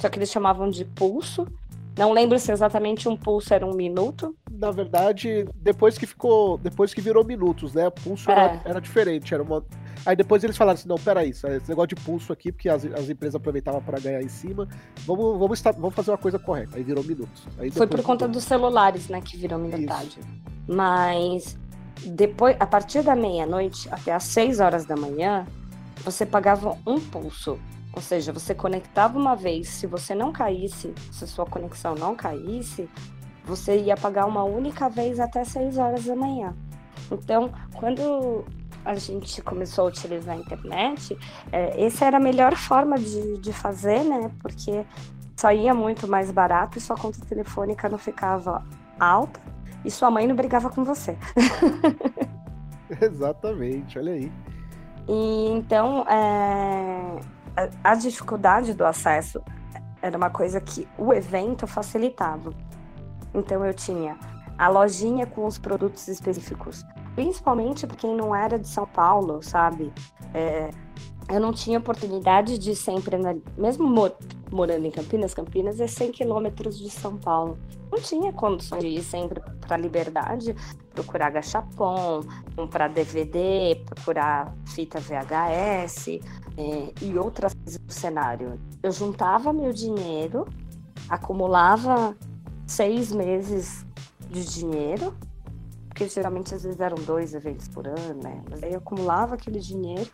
só 0.00 0.08
que 0.08 0.18
eles 0.18 0.30
chamavam 0.30 0.68
de 0.68 0.84
pulso. 0.84 1.46
Não 1.96 2.12
lembro 2.12 2.38
se 2.38 2.50
exatamente 2.50 3.08
um 3.08 3.16
pulso 3.16 3.54
era 3.54 3.64
um 3.64 3.74
minuto. 3.74 4.36
Na 4.50 4.70
verdade, 4.70 5.46
depois 5.54 5.96
que 5.96 6.06
ficou. 6.06 6.58
Depois 6.58 6.92
que 6.92 7.00
virou 7.00 7.24
minutos, 7.24 7.72
né? 7.72 7.88
Pulso 7.90 8.30
é. 8.30 8.32
era, 8.32 8.60
era, 8.64 8.80
diferente. 8.80 9.32
Era 9.32 9.42
uma. 9.42 9.64
Aí 10.04 10.16
depois 10.16 10.42
eles 10.42 10.56
falaram 10.56 10.74
assim: 10.74 10.88
não, 10.88 10.96
peraí, 10.96 11.30
esse 11.30 11.68
negócio 11.68 11.88
de 11.88 11.96
pulso 11.96 12.32
aqui, 12.32 12.50
porque 12.50 12.68
as, 12.68 12.84
as 12.84 13.08
empresas 13.08 13.36
aproveitavam 13.36 13.80
para 13.80 14.00
ganhar 14.00 14.22
em 14.22 14.28
cima. 14.28 14.68
Vamos, 15.06 15.38
vamos, 15.38 15.58
estar, 15.58 15.72
vamos 15.72 15.94
fazer 15.94 16.10
uma 16.10 16.18
coisa 16.18 16.38
correta. 16.38 16.76
Aí 16.76 16.82
virou 16.82 17.04
minutos. 17.04 17.46
Aí 17.58 17.70
Foi 17.70 17.86
por 17.86 18.02
conta 18.02 18.26
dos 18.26 18.42
celulares, 18.44 19.08
né, 19.08 19.20
que 19.20 19.36
virou 19.36 19.58
minutagem. 19.58 20.22
Mas 20.66 21.56
depois, 22.04 22.56
a 22.58 22.66
partir 22.66 23.02
da 23.02 23.14
meia-noite 23.14 23.88
até 23.90 24.12
às 24.12 24.24
seis 24.24 24.58
horas 24.58 24.84
da 24.84 24.96
manhã, 24.96 25.46
você 26.04 26.26
pagava 26.26 26.76
um 26.86 26.98
pulso. 26.98 27.58
Ou 27.94 28.02
seja, 28.02 28.32
você 28.32 28.54
conectava 28.54 29.18
uma 29.18 29.36
vez, 29.36 29.68
se 29.68 29.86
você 29.86 30.14
não 30.14 30.32
caísse, 30.32 30.92
se 31.12 31.26
sua 31.26 31.46
conexão 31.46 31.94
não 31.94 32.16
caísse, 32.16 32.88
você 33.44 33.78
ia 33.78 33.96
pagar 33.96 34.26
uma 34.26 34.42
única 34.42 34.88
vez 34.88 35.20
até 35.20 35.44
6 35.44 35.78
horas 35.78 36.04
da 36.04 36.16
manhã. 36.16 36.54
Então, 37.10 37.52
quando 37.74 38.44
a 38.84 38.94
gente 38.94 39.40
começou 39.42 39.84
a 39.84 39.88
utilizar 39.88 40.34
a 40.34 40.38
internet, 40.38 41.16
é, 41.52 41.84
essa 41.84 42.04
era 42.04 42.16
a 42.16 42.20
melhor 42.20 42.56
forma 42.56 42.98
de, 42.98 43.38
de 43.38 43.52
fazer, 43.52 44.02
né? 44.02 44.30
Porque 44.40 44.84
saía 45.36 45.72
muito 45.72 46.08
mais 46.08 46.30
barato 46.30 46.78
e 46.78 46.80
sua 46.80 46.96
conta 46.96 47.24
telefônica 47.26 47.88
não 47.88 47.98
ficava 47.98 48.64
alta 48.98 49.40
e 49.84 49.90
sua 49.90 50.10
mãe 50.10 50.26
não 50.26 50.34
brigava 50.34 50.68
com 50.68 50.84
você. 50.84 51.16
Exatamente, 53.00 53.98
olha 53.98 54.12
aí. 54.12 54.32
E 55.08 55.48
então, 55.50 56.06
é, 56.08 57.20
a 57.82 57.94
dificuldade 57.94 58.74
do 58.74 58.84
acesso 58.84 59.42
era 60.02 60.16
uma 60.16 60.30
coisa 60.30 60.60
que 60.60 60.86
o 60.98 61.12
evento 61.12 61.66
facilitava. 61.66 62.52
Então 63.32 63.64
eu 63.64 63.72
tinha 63.72 64.18
a 64.58 64.68
lojinha 64.68 65.26
com 65.26 65.46
os 65.46 65.58
produtos 65.58 66.06
específicos, 66.08 66.84
principalmente 67.14 67.86
para 67.86 67.96
quem 67.96 68.14
não 68.14 68.34
era 68.34 68.58
de 68.58 68.68
São 68.68 68.86
Paulo, 68.86 69.42
sabe? 69.42 69.92
É, 70.32 70.70
eu 71.28 71.40
não 71.40 71.52
tinha 71.52 71.78
oportunidade 71.78 72.58
de 72.58 72.74
sempre, 72.74 73.16
mesmo 73.56 73.88
morando 74.50 74.86
em 74.86 74.90
Campinas, 74.90 75.34
Campinas 75.34 75.80
é 75.80 75.86
100 75.86 76.12
quilômetros 76.12 76.78
de 76.78 76.90
São 76.90 77.16
Paulo. 77.16 77.58
Não 77.90 78.00
tinha 78.00 78.32
condições 78.32 78.82
de 78.82 78.88
ir 78.88 79.02
sempre 79.02 79.40
para 79.60 79.76
Liberdade, 79.76 80.54
procurar 80.94 81.30
gachapon, 81.30 82.20
comprar 82.54 82.88
DVD, 82.88 83.80
procurar 83.86 84.54
fita 84.66 85.00
VHS 85.00 86.08
é, 86.56 86.92
e 87.02 87.18
outras 87.18 87.54
coisas 87.54 87.80
do 87.80 87.92
cenário. 87.92 88.58
Eu 88.82 88.92
juntava 88.92 89.52
meu 89.52 89.72
dinheiro, 89.72 90.46
acumulava 91.08 92.16
seis 92.66 93.12
meses 93.12 93.84
de 94.28 94.44
dinheiro, 94.44 95.14
porque 95.94 96.08
geralmente 96.08 96.52
às 96.52 96.64
vezes 96.64 96.80
eram 96.80 96.96
dois 97.04 97.34
eventos 97.34 97.68
por 97.68 97.86
ano, 97.86 98.20
né? 98.20 98.42
Mas 98.50 98.64
aí 98.64 98.72
eu 98.72 98.78
acumulava 98.78 99.36
aquele 99.36 99.60
dinheiro 99.60 100.10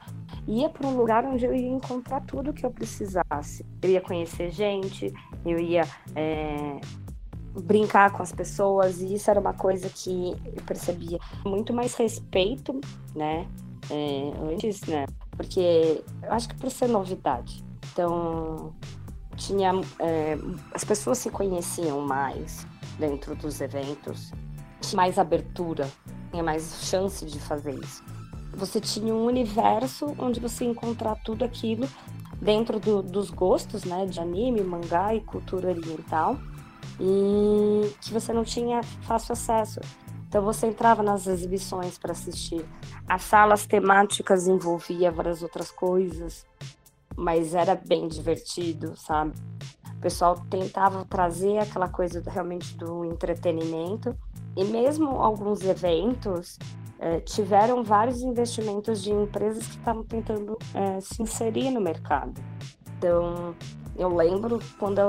ia 0.46 0.68
para 0.68 0.86
um 0.86 0.94
lugar 0.94 1.24
onde 1.24 1.46
eu 1.46 1.54
ia 1.54 1.68
encontrar 1.68 2.20
tudo 2.20 2.52
que 2.52 2.66
eu 2.66 2.70
precisasse. 2.70 3.64
Eu 3.80 3.88
ia 3.88 4.00
conhecer 4.00 4.50
gente, 4.50 5.10
eu 5.44 5.58
ia 5.58 5.88
é, 6.14 6.80
brincar 7.62 8.12
com 8.12 8.22
as 8.22 8.30
pessoas, 8.30 9.00
e 9.00 9.14
isso 9.14 9.30
era 9.30 9.40
uma 9.40 9.54
coisa 9.54 9.88
que 9.88 10.36
eu 10.44 10.62
percebia 10.66 11.18
muito 11.46 11.72
mais 11.72 11.94
respeito, 11.94 12.78
né? 13.14 13.48
É, 13.90 14.32
antes, 14.52 14.82
né? 14.82 15.06
Porque 15.30 16.04
eu 16.22 16.32
acho 16.32 16.46
que 16.46 16.56
por 16.56 16.70
ser 16.70 16.88
novidade. 16.88 17.64
Então, 17.90 18.74
tinha. 19.34 19.72
É, 19.98 20.36
as 20.74 20.84
pessoas 20.84 21.16
se 21.16 21.30
conheciam 21.30 22.02
mais 22.02 22.66
dentro 22.98 23.34
dos 23.34 23.60
eventos, 23.62 24.30
mais 24.94 25.18
abertura, 25.18 25.88
tinha 26.30 26.42
mais 26.42 26.80
chance 26.82 27.24
de 27.24 27.38
fazer 27.38 27.74
isso 27.74 28.02
você 28.52 28.80
tinha 28.80 29.14
um 29.14 29.24
universo 29.24 30.14
onde 30.18 30.40
você 30.40 30.64
encontrar 30.64 31.16
tudo 31.24 31.44
aquilo 31.44 31.88
dentro 32.40 32.80
do, 32.80 33.02
dos 33.02 33.30
gostos, 33.30 33.84
né, 33.84 34.06
de 34.06 34.18
anime, 34.18 34.62
mangá 34.62 35.14
e 35.14 35.20
cultura 35.20 35.68
oriental, 35.68 36.38
e 36.98 37.94
que 38.00 38.12
você 38.12 38.32
não 38.32 38.44
tinha 38.44 38.82
fácil 39.02 39.32
acesso. 39.32 39.80
Então 40.28 40.42
você 40.42 40.66
entrava 40.66 41.02
nas 41.02 41.26
exibições 41.26 41.98
para 41.98 42.12
assistir. 42.12 42.64
As 43.06 43.22
salas 43.22 43.66
temáticas 43.66 44.46
envolvia 44.46 45.10
várias 45.10 45.42
outras 45.42 45.70
coisas, 45.70 46.46
mas 47.16 47.54
era 47.54 47.74
bem 47.74 48.08
divertido, 48.08 48.94
sabe? 48.96 49.32
O 50.00 50.02
pessoal 50.02 50.34
tentava 50.48 51.04
trazer 51.04 51.58
aquela 51.58 51.86
coisa 51.86 52.22
realmente 52.26 52.74
do 52.74 53.04
entretenimento. 53.04 54.16
E 54.56 54.64
mesmo 54.64 55.10
alguns 55.20 55.60
eventos 55.60 56.58
é, 56.98 57.20
tiveram 57.20 57.84
vários 57.84 58.22
investimentos 58.22 59.02
de 59.02 59.12
empresas 59.12 59.66
que 59.66 59.76
estavam 59.76 60.02
tentando 60.02 60.56
é, 60.72 61.02
se 61.02 61.22
inserir 61.22 61.70
no 61.70 61.82
mercado. 61.82 62.40
Então, 62.96 63.54
eu 63.94 64.08
lembro 64.16 64.58
quando 64.78 65.00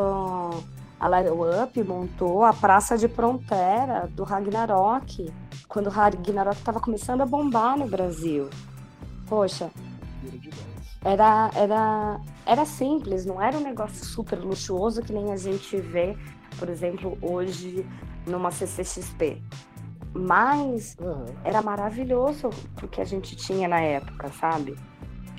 a 1.00 1.08
Level 1.08 1.64
Up 1.64 1.84
montou 1.84 2.44
a 2.44 2.52
Praça 2.52 2.98
de 2.98 3.08
Fronteira 3.08 4.10
do 4.12 4.26
Ragnarok, 4.26 5.34
quando 5.70 5.88
o 5.88 5.90
Ragnarok 5.90 6.58
estava 6.58 6.82
começando 6.82 7.22
a 7.22 7.26
bombar 7.26 7.78
no 7.78 7.88
Brasil. 7.88 8.50
Poxa, 9.26 9.72
era, 11.04 11.50
era, 11.56 12.22
era 12.46 12.66
simples, 12.66 13.26
não 13.26 13.42
era 13.42 13.58
um 13.58 13.64
negócio 13.64 14.06
super 14.06 14.38
luxuoso 14.38 15.02
que 15.02 15.12
nem 15.12 15.32
a 15.32 15.36
gente 15.36 15.76
vê, 15.78 16.16
por 16.60 16.70
exemplo, 16.70 17.18
hoje 17.22 17.86
numa 18.28 18.52
CCXP. 18.52 19.42
Mas 20.14 20.96
uhum. 21.00 21.26
era 21.44 21.62
maravilhoso 21.62 22.50
o 22.82 22.88
que 22.88 23.02
a 23.02 23.06
gente 23.06 23.36
tinha 23.36 23.68
na 23.68 23.80
época, 23.80 24.30
sabe? 24.30 24.76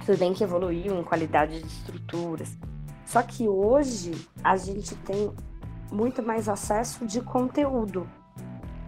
Tudo 0.05 0.19
bem 0.19 0.33
que 0.33 0.43
evoluiu 0.43 0.99
em 0.99 1.05
qualidade 1.05 1.61
de 1.61 1.67
estruturas. 1.67 2.59
Só 3.05 3.23
que 3.23 3.47
hoje 3.47 4.13
a 4.43 4.57
gente 4.57 4.97
tem 4.97 5.33
muito 5.93 6.23
mais 6.23 6.49
acesso 6.49 7.07
de 7.07 7.21
conteúdo. 7.21 8.09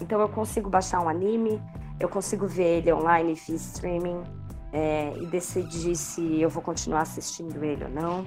Então 0.00 0.20
eu 0.20 0.28
consigo 0.28 0.68
baixar 0.68 1.00
um 1.00 1.08
anime, 1.08 1.62
eu 2.00 2.08
consigo 2.08 2.48
ver 2.48 2.78
ele 2.78 2.92
online 2.92 3.34
via 3.34 3.54
streaming 3.54 4.24
é, 4.74 5.14
e 5.16 5.24
decidir 5.26 5.96
se 5.96 6.42
eu 6.42 6.50
vou 6.50 6.62
continuar 6.62 7.00
assistindo 7.00 7.64
ele 7.64 7.84
ou 7.84 7.90
não. 7.90 8.26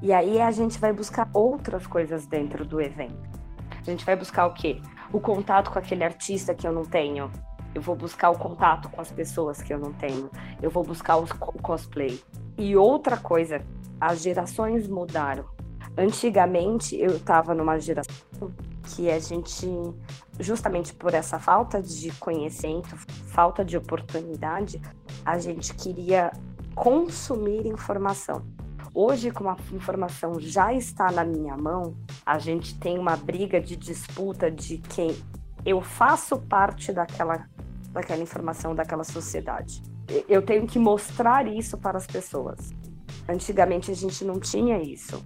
E 0.00 0.12
aí 0.12 0.40
a 0.40 0.50
gente 0.50 0.78
vai 0.78 0.94
buscar 0.94 1.28
outras 1.34 1.86
coisas 1.86 2.26
dentro 2.26 2.64
do 2.64 2.80
evento. 2.80 3.28
A 3.70 3.82
gente 3.82 4.06
vai 4.06 4.16
buscar 4.16 4.46
o 4.46 4.54
quê? 4.54 4.80
o 5.12 5.20
contato 5.20 5.70
com 5.70 5.78
aquele 5.78 6.04
artista 6.04 6.54
que 6.54 6.66
eu 6.66 6.72
não 6.72 6.84
tenho. 6.84 7.30
Eu 7.74 7.82
vou 7.82 7.94
buscar 7.94 8.30
o 8.30 8.38
contato 8.38 8.88
com 8.88 9.00
as 9.00 9.10
pessoas 9.10 9.62
que 9.62 9.72
eu 9.72 9.78
não 9.78 9.92
tenho. 9.92 10.30
Eu 10.60 10.70
vou 10.70 10.82
buscar 10.82 11.16
o 11.16 11.26
cosplay. 11.62 12.20
E 12.56 12.76
outra 12.76 13.16
coisa, 13.16 13.64
as 14.00 14.22
gerações 14.22 14.88
mudaram. 14.88 15.44
Antigamente 15.96 16.96
eu 16.96 17.16
estava 17.16 17.54
numa 17.54 17.78
geração 17.78 18.52
que 18.84 19.10
a 19.10 19.18
gente, 19.18 19.66
justamente 20.38 20.94
por 20.94 21.14
essa 21.14 21.38
falta 21.38 21.82
de 21.82 22.10
conhecimento, 22.12 22.96
falta 23.26 23.64
de 23.64 23.76
oportunidade, 23.76 24.80
a 25.24 25.38
gente 25.38 25.74
queria 25.74 26.32
consumir 26.74 27.66
informação. 27.66 28.46
Hoje, 28.94 29.30
como 29.30 29.50
a 29.50 29.56
informação 29.72 30.40
já 30.40 30.72
está 30.72 31.10
na 31.12 31.24
minha 31.24 31.56
mão, 31.56 31.96
a 32.24 32.38
gente 32.38 32.78
tem 32.78 32.98
uma 32.98 33.16
briga 33.16 33.60
de 33.60 33.76
disputa 33.76 34.50
de 34.50 34.78
quem 34.78 35.16
eu 35.64 35.80
faço 35.80 36.38
parte 36.38 36.92
daquela, 36.92 37.46
daquela 37.92 38.22
informação, 38.22 38.74
daquela 38.74 39.04
sociedade. 39.04 39.82
Eu 40.28 40.40
tenho 40.40 40.66
que 40.66 40.78
mostrar 40.78 41.46
isso 41.46 41.76
para 41.76 41.98
as 41.98 42.06
pessoas. 42.06 42.70
Antigamente 43.28 43.90
a 43.90 43.94
gente 43.94 44.24
não 44.24 44.40
tinha 44.40 44.80
isso. 44.80 45.22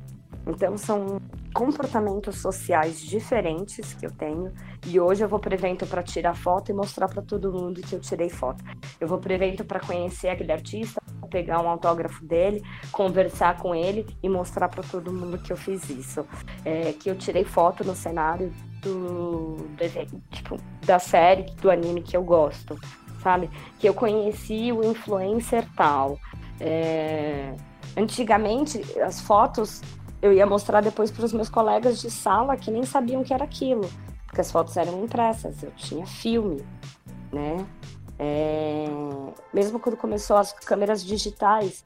Então 0.47 0.77
são 0.77 1.21
comportamentos 1.53 2.39
sociais 2.39 3.01
diferentes 3.01 3.95
que 3.95 4.07
eu 4.07 4.11
tenho 4.11 4.53
e 4.87 4.99
hoje 4.99 5.23
eu 5.23 5.29
vou 5.29 5.39
para 5.39 5.55
evento 5.55 5.87
para 5.87 6.03
tirar 6.03 6.35
foto 6.35 6.71
e 6.71 6.75
mostrar 6.75 7.09
para 7.09 7.23
todo 7.23 7.53
mundo 7.53 7.81
que 7.81 7.95
eu 7.95 8.01
tirei 8.01 8.29
foto. 8.29 8.65
Eu 9.01 9.07
vou 9.07 9.19
para 9.19 9.35
evento 9.35 9.65
para 9.65 9.81
conhecer 9.81 10.29
aquele 10.29 10.53
artista, 10.53 11.01
pegar 11.33 11.63
um 11.63 11.69
autógrafo 11.69 12.25
dele, 12.25 12.63
conversar 12.93 13.57
com 13.57 13.75
ele 13.75 14.07
e 14.23 14.29
mostrar 14.29 14.69
para 14.69 14.83
todo 14.83 15.13
mundo 15.13 15.39
que 15.39 15.51
eu 15.51 15.57
fiz 15.57 15.89
isso. 15.89 16.27
É, 16.65 16.93
que 16.93 17.11
eu 17.11 17.17
tirei 17.17 17.45
foto 17.45 17.83
no 17.83 17.97
cenário 17.97 18.53
do, 18.83 19.57
do 19.57 20.23
tipo, 20.31 20.59
da 20.85 20.99
série, 20.99 21.45
do 21.61 21.71
anime 21.71 22.03
que 22.03 22.17
eu 22.17 22.23
gosto, 22.23 22.79
sabe? 23.23 23.49
Que 23.79 23.89
eu 23.89 23.95
conheci 23.95 24.71
o 24.71 24.85
influencer 24.85 25.67
tal. 25.75 26.19
É, 26.61 27.55
antigamente, 27.97 28.83
as 29.01 29.21
fotos 29.21 29.81
eu 30.23 30.33
ia 30.33 30.47
mostrar 30.47 30.81
depois 30.81 31.11
para 31.11 31.25
os 31.25 31.33
meus 31.33 31.49
colegas 31.49 32.01
de 32.01 32.11
sala 32.11 32.57
que 32.57 32.71
nem 32.71 32.85
sabiam 32.85 33.25
que 33.25 33.35
era 33.35 33.45
aquilo, 33.45 33.91
porque 34.27 34.41
as 34.41 34.51
fotos 34.51 34.77
eram 34.77 35.05
impressas, 35.05 35.63
eu 35.63 35.73
tinha 35.73 36.07
filme, 36.07 36.65
né? 37.33 37.67
É... 38.19 38.87
Mesmo 39.53 39.81
quando 39.81 39.97
começou 39.97 40.37
as 40.37 40.53
câmeras 40.53 41.05
digitais, 41.05 41.85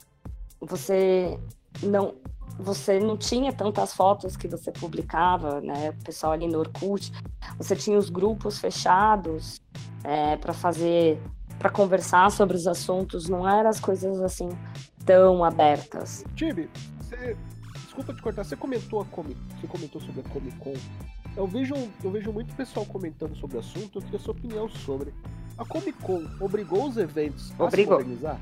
você 0.60 1.40
não 1.82 2.14
você 2.58 2.98
não 2.98 3.18
tinha 3.18 3.52
tantas 3.52 3.92
fotos 3.92 4.34
que 4.34 4.48
você 4.48 4.72
publicava, 4.72 5.60
né? 5.60 5.90
O 5.90 6.04
pessoal 6.04 6.32
ali 6.32 6.46
no 6.46 6.58
Orkut, 6.58 7.12
você 7.58 7.76
tinha 7.76 7.98
os 7.98 8.08
grupos 8.08 8.58
fechados 8.58 9.60
é, 10.02 10.36
para 10.36 10.54
fazer, 10.54 11.20
para 11.58 11.68
conversar 11.68 12.30
sobre 12.30 12.56
os 12.56 12.66
assuntos, 12.66 13.28
não 13.28 13.46
eram 13.46 13.68
as 13.68 13.78
coisas 13.78 14.20
assim 14.22 14.48
tão 15.04 15.44
abertas. 15.44 16.24
Tibi, 16.34 16.70
você, 16.98 17.36
desculpa 17.96 18.12
te 18.12 18.22
cortar, 18.22 18.44
você 18.44 18.56
comentou 18.56 19.00
a 19.00 19.04
Comic, 19.06 19.40
você 19.58 19.66
comentou 19.66 20.00
sobre 20.00 20.20
a 20.20 20.24
Comic 20.24 20.56
Con. 20.58 20.74
Eu 21.34 21.46
vejo, 21.46 21.74
eu 22.04 22.10
vejo 22.10 22.30
muito 22.32 22.54
pessoal 22.54 22.84
comentando 22.84 23.34
sobre 23.36 23.56
o 23.56 23.60
assunto, 23.60 23.98
eu 23.98 24.02
queria 24.02 24.18
a 24.18 24.22
sua 24.22 24.32
opinião 24.32 24.68
sobre. 24.68 25.14
A 25.56 25.64
Comic 25.64 25.94
Con 26.02 26.22
obrigou 26.40 26.86
os 26.86 26.98
eventos 26.98 27.52
obrigou. 27.58 27.96
a 27.96 28.00
se 28.00 28.04
modernizar? 28.04 28.40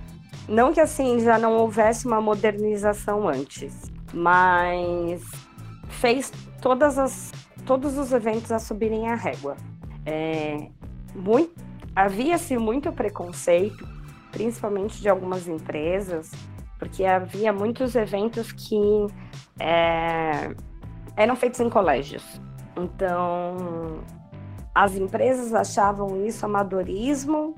Não 0.49 0.73
que 0.73 0.81
assim 0.81 1.21
já 1.21 1.39
não 1.39 1.57
houvesse 1.57 2.07
uma 2.07 2.21
modernização 2.21 3.29
antes, 3.29 3.91
mas 4.13 5.23
fez 5.89 6.33
todas 6.61 6.99
as, 6.99 7.33
todos 7.65 7.97
os 7.97 8.13
eventos 8.13 8.51
a 8.51 8.59
subirem 8.59 9.09
a 9.09 9.15
régua. 9.15 9.57
É, 10.05 10.69
havia-se 11.95 12.59
muito 12.59 12.93
preconceito, 12.93 13.87
principalmente 14.33 15.01
de 15.01 15.09
algumas 15.09 15.47
empresas, 15.47 16.33
porque 16.85 17.03
havia 17.03 17.51
muitos 17.51 17.97
eventos 17.97 18.53
que 18.53 18.77
é, 19.59 20.55
eram 21.17 21.35
feitos 21.35 21.59
em 21.61 21.71
colégios. 21.71 22.23
Então, 22.77 24.05
as 24.75 24.95
empresas 24.95 25.55
achavam 25.55 26.27
isso 26.27 26.45
amadorismo 26.45 27.55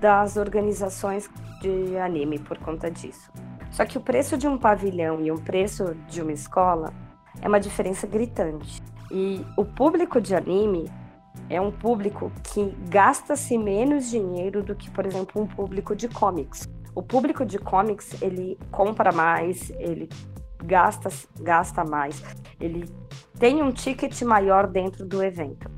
das 0.00 0.36
organizações 0.36 1.28
de 1.60 1.96
anime 1.98 2.38
por 2.38 2.56
conta 2.58 2.88
disso. 2.88 3.32
Só 3.72 3.84
que 3.84 3.98
o 3.98 4.00
preço 4.00 4.38
de 4.38 4.46
um 4.46 4.56
pavilhão 4.56 5.20
e 5.20 5.32
o 5.32 5.40
preço 5.40 5.96
de 6.08 6.22
uma 6.22 6.32
escola 6.32 6.92
é 7.40 7.48
uma 7.48 7.58
diferença 7.58 8.06
gritante. 8.06 8.80
E 9.10 9.44
o 9.56 9.64
público 9.64 10.20
de 10.20 10.36
anime 10.36 10.88
é 11.50 11.60
um 11.60 11.72
público 11.72 12.30
que 12.44 12.72
gasta-se 12.88 13.58
menos 13.58 14.08
dinheiro 14.08 14.62
do 14.62 14.76
que, 14.76 14.88
por 14.88 15.04
exemplo, 15.04 15.42
um 15.42 15.48
público 15.48 15.96
de 15.96 16.06
comics. 16.06 16.68
O 16.94 17.02
público 17.02 17.44
de 17.44 17.58
comics, 17.58 18.20
ele 18.20 18.58
compra 18.70 19.12
mais, 19.12 19.70
ele 19.78 20.08
gasta, 20.62 21.08
gasta 21.40 21.84
mais, 21.84 22.22
ele 22.60 22.88
tem 23.38 23.62
um 23.62 23.72
ticket 23.72 24.20
maior 24.22 24.66
dentro 24.66 25.04
do 25.04 25.22
evento. 25.22 25.70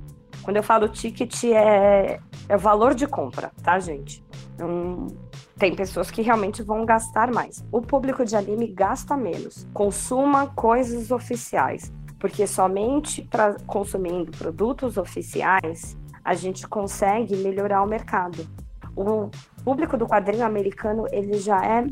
Quando 0.42 0.58
eu 0.58 0.62
falo 0.62 0.88
ticket, 0.88 1.44
é, 1.44 2.20
é 2.48 2.56
valor 2.56 2.94
de 2.94 3.06
compra, 3.06 3.50
tá, 3.62 3.78
gente? 3.78 4.22
Um, 4.60 5.06
tem 5.56 5.74
pessoas 5.74 6.10
que 6.10 6.20
realmente 6.20 6.62
vão 6.62 6.84
gastar 6.84 7.32
mais. 7.32 7.64
O 7.72 7.80
público 7.80 8.24
de 8.24 8.36
anime 8.36 8.66
gasta 8.66 9.16
menos. 9.16 9.66
Consuma 9.72 10.48
coisas 10.48 11.10
oficiais, 11.10 11.92
porque 12.18 12.46
somente 12.46 13.22
para 13.22 13.56
consumindo 13.66 14.32
produtos 14.32 14.96
oficiais 14.96 15.96
a 16.24 16.34
gente 16.34 16.66
consegue 16.66 17.36
melhorar 17.36 17.82
o 17.82 17.86
mercado. 17.86 18.46
O 18.96 19.30
público 19.64 19.96
do 19.96 20.06
quadrinho 20.06 20.44
americano 20.44 21.06
ele 21.10 21.38
já 21.38 21.64
é, 21.64 21.84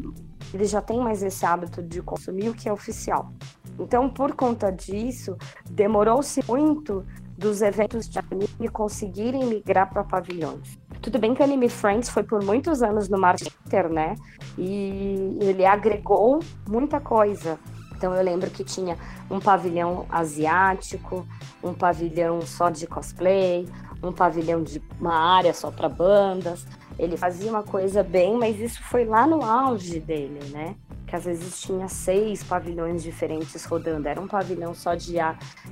ele 0.53 0.65
já 0.65 0.83
tem 0.83 1.01
mais 1.01 1.23
esse 1.23 1.45
hábito 1.45 1.83
de 1.83 2.03
consumir 2.03 2.49
o 2.51 2.55
que 2.55 2.69
é 2.69 2.73
oficial. 2.73 3.33
Então, 3.79 4.09
por 4.11 4.35
conta 4.35 4.71
disso, 4.71 5.37
demorou-se 5.71 6.45
muito 6.47 7.05
dos 7.37 7.63
eventos 7.63 8.09
de 8.09 8.19
anime 8.19 8.69
conseguirem 8.71 9.47
migrar 9.47 9.91
para 9.91 10.05
pavilhões. 10.05 10.79
Tudo 11.01 11.19
bem 11.19 11.35
que 11.35 11.43
Anime 11.43 11.69
Friends 11.69 12.09
foi 12.09 12.23
por 12.23 12.45
muitos 12.45 12.83
anos 12.83 13.09
no 13.09 13.19
Marketer, 13.19 13.89
né? 13.89 14.15
E 14.57 15.39
ele 15.41 15.65
agregou 15.65 16.39
muita 16.69 17.01
coisa. 17.01 17.59
Então 17.97 18.15
eu 18.15 18.23
lembro 18.23 18.51
que 18.51 18.63
tinha 18.63 18.97
um 19.31 19.41
pavilhão 19.41 20.07
asiático, 20.11 21.27
um 21.63 21.73
pavilhão 21.73 22.41
só 22.43 22.71
de 22.71 22.87
cosplay, 22.87 23.67
um 24.03 24.13
pavilhão 24.13 24.63
de 24.63 24.83
uma 25.01 25.15
área 25.15 25.55
só 25.55 25.71
para 25.71 25.89
bandas. 25.89 26.67
Ele 26.99 27.17
fazia 27.17 27.51
uma 27.51 27.63
coisa 27.63 28.03
bem, 28.03 28.37
mas 28.39 28.59
isso 28.61 28.83
foi 28.85 29.05
lá 29.05 29.27
no 29.27 29.43
auge 29.43 29.99
dele, 29.99 30.41
né? 30.51 30.77
Que 31.07 31.17
às 31.17 31.25
vezes 31.25 31.61
tinha 31.61 31.89
seis 31.89 32.43
pavilhões 32.43 33.03
diferentes 33.03 33.65
rodando. 33.65 34.09
Era 34.09 34.21
um 34.21 34.29
pavilhão 34.29 34.75
só 34.75 34.95
de 34.95 35.17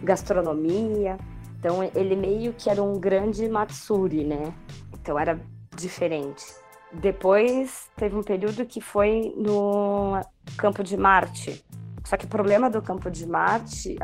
gastronomia. 0.03 1.19
Então 1.59 1.83
ele 1.95 2.17
meio 2.17 2.55
que 2.55 2.71
era 2.71 2.83
um 2.83 2.99
grande 2.99 3.49
Matsuri, 3.49 4.25
né? 4.25 4.53
Então 4.93 5.19
era 5.19 5.39
diferente. 5.77 6.45
Depois 6.93 7.89
teve 7.97 8.17
um 8.17 8.23
período 8.23 8.67
que 8.67 8.81
foi 8.81 9.33
no 9.37 10.21
Campo 10.57 10.83
de 10.83 10.97
Marte. 10.97 11.65
Só 12.05 12.17
que 12.17 12.25
o 12.25 12.29
problema 12.29 12.69
do 12.69 12.83
Campo 12.83 13.11
de 13.11 13.27
Marte 13.27 13.97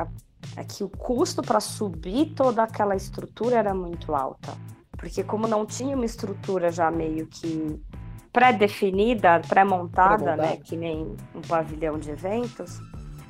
é 0.57 0.63
que 0.63 0.85
o 0.85 0.89
custo 0.89 1.43
para 1.43 1.59
subir 1.61 2.35
toda 2.35 2.63
aquela 2.63 2.95
estrutura 2.95 3.57
era 3.57 3.75
muito 3.75 4.15
alta. 4.15 4.53
Porque 4.97 5.23
como 5.23 5.47
não 5.47 5.67
tinha 5.67 5.95
uma 5.95 6.05
estrutura 6.05 6.71
já 6.71 6.91
meio 6.91 7.27
que 7.27 7.81
pré-definida, 8.33 9.41
pré-montada, 9.49 10.37
né, 10.37 10.57
que 10.57 10.77
nem 10.77 11.17
um 11.35 11.41
pavilhão 11.41 11.99
de 11.99 12.11
eventos, 12.11 12.81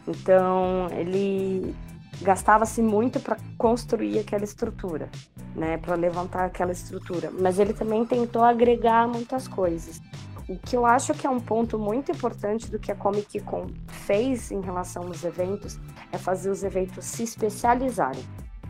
então 0.06 0.88
ele 0.90 1.74
gastava-se 2.22 2.82
muito 2.82 3.20
para 3.20 3.36
construir 3.58 4.18
aquela 4.18 4.44
estrutura, 4.44 5.08
né, 5.54 5.76
para 5.78 5.94
levantar 5.94 6.46
aquela 6.46 6.72
estrutura. 6.72 7.30
Mas 7.30 7.58
ele 7.58 7.72
também 7.72 8.04
tentou 8.04 8.42
agregar 8.42 9.06
muitas 9.06 9.46
coisas. 9.46 10.00
O 10.48 10.56
que 10.56 10.76
eu 10.76 10.86
acho 10.86 11.12
que 11.12 11.26
é 11.26 11.30
um 11.30 11.40
ponto 11.40 11.78
muito 11.78 12.12
importante 12.12 12.70
do 12.70 12.78
que 12.78 12.92
a 12.92 12.94
Comic 12.94 13.40
Con 13.40 13.66
fez 13.88 14.50
em 14.52 14.60
relação 14.60 15.04
aos 15.04 15.24
eventos 15.24 15.78
é 16.12 16.18
fazer 16.18 16.50
os 16.50 16.62
eventos 16.62 17.04
se 17.04 17.24
especializarem. 17.24 18.22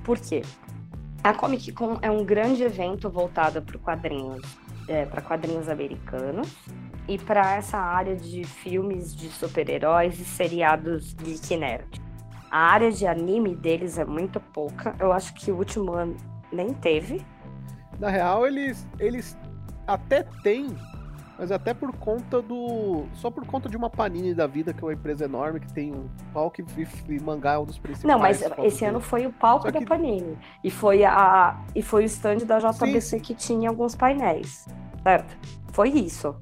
Por 0.03 0.19
quê? 0.19 0.43
A 1.27 1.35
Comic 1.35 1.73
Con 1.73 1.99
é 2.03 2.09
um 2.09 2.25
grande 2.25 2.63
evento 2.63 3.11
voltado 3.11 3.61
para 3.61 3.77
quadrinhos, 3.81 4.47
é, 4.87 5.05
para 5.07 5.21
quadrinhos 5.21 5.69
americanos 5.69 6.57
e 7.09 7.19
para 7.19 7.57
essa 7.57 7.79
área 7.79 8.15
de 8.15 8.45
filmes 8.45 9.13
de 9.13 9.29
super-heróis 9.31 10.21
e 10.21 10.25
seriados 10.25 11.15
geek 11.15 11.57
nerd. 11.57 12.01
A 12.49 12.71
área 12.71 12.93
de 12.93 13.09
anime 13.09 13.57
deles 13.57 13.99
é 13.99 14.05
muito 14.05 14.39
pouca. 14.39 14.95
Eu 15.01 15.13
acho 15.13 15.35
que 15.35 15.51
o 15.51 15.57
último 15.57 15.95
ano 15.95 16.17
nem 16.53 16.73
teve. 16.73 17.27
Na 17.99 18.09
real, 18.09 18.47
eles, 18.47 18.87
eles 19.01 19.37
até 19.85 20.23
têm, 20.45 20.69
mas 21.39 21.53
até 21.53 21.75
por 21.75 21.93
conta 21.97 22.41
do. 22.41 23.05
Só 23.15 23.31
por 23.31 23.47
conta 23.47 23.69
de 23.69 23.77
uma 23.77 23.91
Panini 23.91 24.35
da 24.35 24.47
vida, 24.47 24.73
que 24.73 24.81
é 24.81 24.87
uma 24.87 24.93
empresa 24.93 25.25
enorme, 25.25 25.61
que 25.61 25.73
tem 25.73 25.93
um 25.93 26.09
palco 26.33 26.57
e, 27.09 27.21
mangá 27.21 27.55
é 27.55 27.59
um 27.59 27.65
dos 27.65 27.79
principais. 27.79 28.13
Não, 28.13 28.19
mas 28.19 28.43
esse 28.65 28.85
ano 28.85 29.01
foi 29.01 29.27
o 29.27 29.33
palco 29.33 29.71
da 29.71 29.81
Panini. 29.83 30.39
E 30.65 30.71
foi, 30.71 31.05
a, 31.05 31.59
e 31.75 31.83
foi 31.83 32.05
o 32.05 32.07
stand 32.07 32.39
da 32.39 32.59
JBC 32.59 33.01
Sim. 33.01 33.19
que 33.21 33.35
tinha 33.35 33.69
alguns 33.69 33.95
painéis. 33.95 34.67
Certo? 35.03 35.37
Foi 35.73 35.91
isso. 35.91 36.35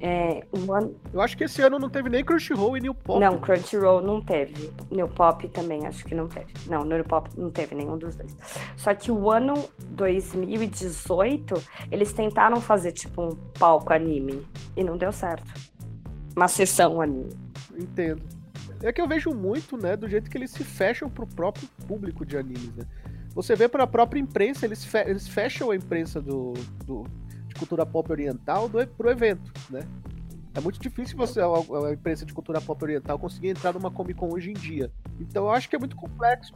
É, 0.00 0.46
ano... 0.52 0.94
Eu 1.12 1.20
acho 1.20 1.36
que 1.36 1.44
esse 1.44 1.60
ano 1.60 1.78
não 1.78 1.90
teve 1.90 2.08
nem 2.08 2.24
Crunchyroll 2.24 2.76
e 2.76 2.80
New 2.80 2.94
Pop. 2.94 3.20
Não, 3.20 3.38
Crunchyroll 3.38 4.00
não 4.00 4.20
teve. 4.20 4.70
New 4.90 5.08
Pop 5.08 5.46
também 5.48 5.86
acho 5.86 6.04
que 6.04 6.14
não 6.14 6.28
teve. 6.28 6.52
Não, 6.66 6.84
New 6.84 7.04
Pop 7.04 7.28
não 7.36 7.50
teve 7.50 7.74
nenhum 7.74 7.98
dos 7.98 8.14
dois. 8.14 8.36
Só 8.76 8.94
que 8.94 9.10
o 9.10 9.30
ano 9.30 9.68
2018, 9.90 11.54
eles 11.90 12.12
tentaram 12.12 12.60
fazer 12.60 12.92
tipo 12.92 13.22
um 13.22 13.36
palco 13.58 13.92
anime 13.92 14.46
e 14.76 14.84
não 14.84 14.96
deu 14.96 15.10
certo. 15.10 15.52
Uma 16.36 16.46
sessão 16.46 17.00
anime. 17.00 17.36
Entendo. 17.76 18.22
É 18.82 18.92
que 18.92 19.00
eu 19.00 19.08
vejo 19.08 19.30
muito, 19.30 19.76
né, 19.76 19.96
do 19.96 20.08
jeito 20.08 20.30
que 20.30 20.38
eles 20.38 20.52
se 20.52 20.62
fecham 20.62 21.10
pro 21.10 21.26
próprio 21.26 21.68
público 21.88 22.24
de 22.24 22.36
animes, 22.36 22.76
né? 22.76 22.84
Você 23.34 23.56
vê 23.56 23.68
para 23.68 23.84
a 23.84 23.86
própria 23.86 24.20
imprensa, 24.20 24.64
eles, 24.64 24.84
fe 24.84 24.98
eles 24.98 25.28
fecham 25.28 25.70
a 25.70 25.76
imprensa 25.76 26.20
do, 26.20 26.54
do 26.84 27.04
cultura 27.58 27.84
pop 27.84 28.10
oriental 28.10 28.68
do, 28.68 28.86
pro 28.86 29.10
evento, 29.10 29.52
né? 29.68 29.80
É 30.54 30.60
muito 30.60 30.80
difícil 30.80 31.16
você, 31.16 31.40
a, 31.40 31.46
a 31.46 31.92
imprensa 31.92 32.24
de 32.24 32.32
cultura 32.32 32.60
pop 32.60 32.82
oriental, 32.82 33.18
conseguir 33.18 33.48
entrar 33.48 33.72
numa 33.74 33.90
Comic 33.90 34.18
Con 34.18 34.32
hoje 34.32 34.50
em 34.50 34.54
dia. 34.54 34.90
Então 35.20 35.44
eu 35.44 35.50
acho 35.50 35.68
que 35.68 35.76
é 35.76 35.78
muito 35.78 35.94
complexo 35.94 36.52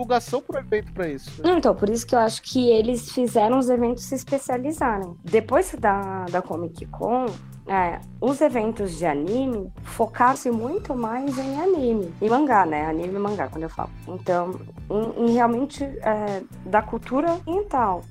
divulgação 0.00 0.40
pro 0.40 0.58
evento 0.58 0.92
para 0.92 1.08
isso. 1.08 1.42
Né? 1.42 1.56
Então, 1.56 1.74
por 1.74 1.88
isso 1.90 2.06
que 2.06 2.14
eu 2.14 2.18
acho 2.18 2.42
que 2.42 2.70
eles 2.70 3.12
fizeram 3.12 3.58
os 3.58 3.68
eventos 3.68 4.04
se 4.04 4.14
especializarem. 4.14 5.14
Depois 5.24 5.74
da, 5.78 6.24
da 6.26 6.40
Comic 6.40 6.86
Con, 6.86 7.26
é, 7.66 8.00
os 8.20 8.40
eventos 8.40 8.96
de 8.96 9.04
anime 9.04 9.70
focaram-se 9.82 10.50
muito 10.50 10.94
mais 10.94 11.36
em 11.38 11.60
anime 11.60 12.12
e 12.20 12.28
mangá, 12.28 12.64
né? 12.64 12.86
Anime 12.86 13.14
e 13.14 13.18
mangá, 13.18 13.48
quando 13.48 13.64
eu 13.64 13.70
falo. 13.70 13.90
Então, 14.08 14.58
em, 14.90 15.26
em 15.26 15.32
realmente 15.34 15.84
é, 15.84 16.42
da 16.64 16.82
cultura 16.82 17.38
oriental 17.46 18.02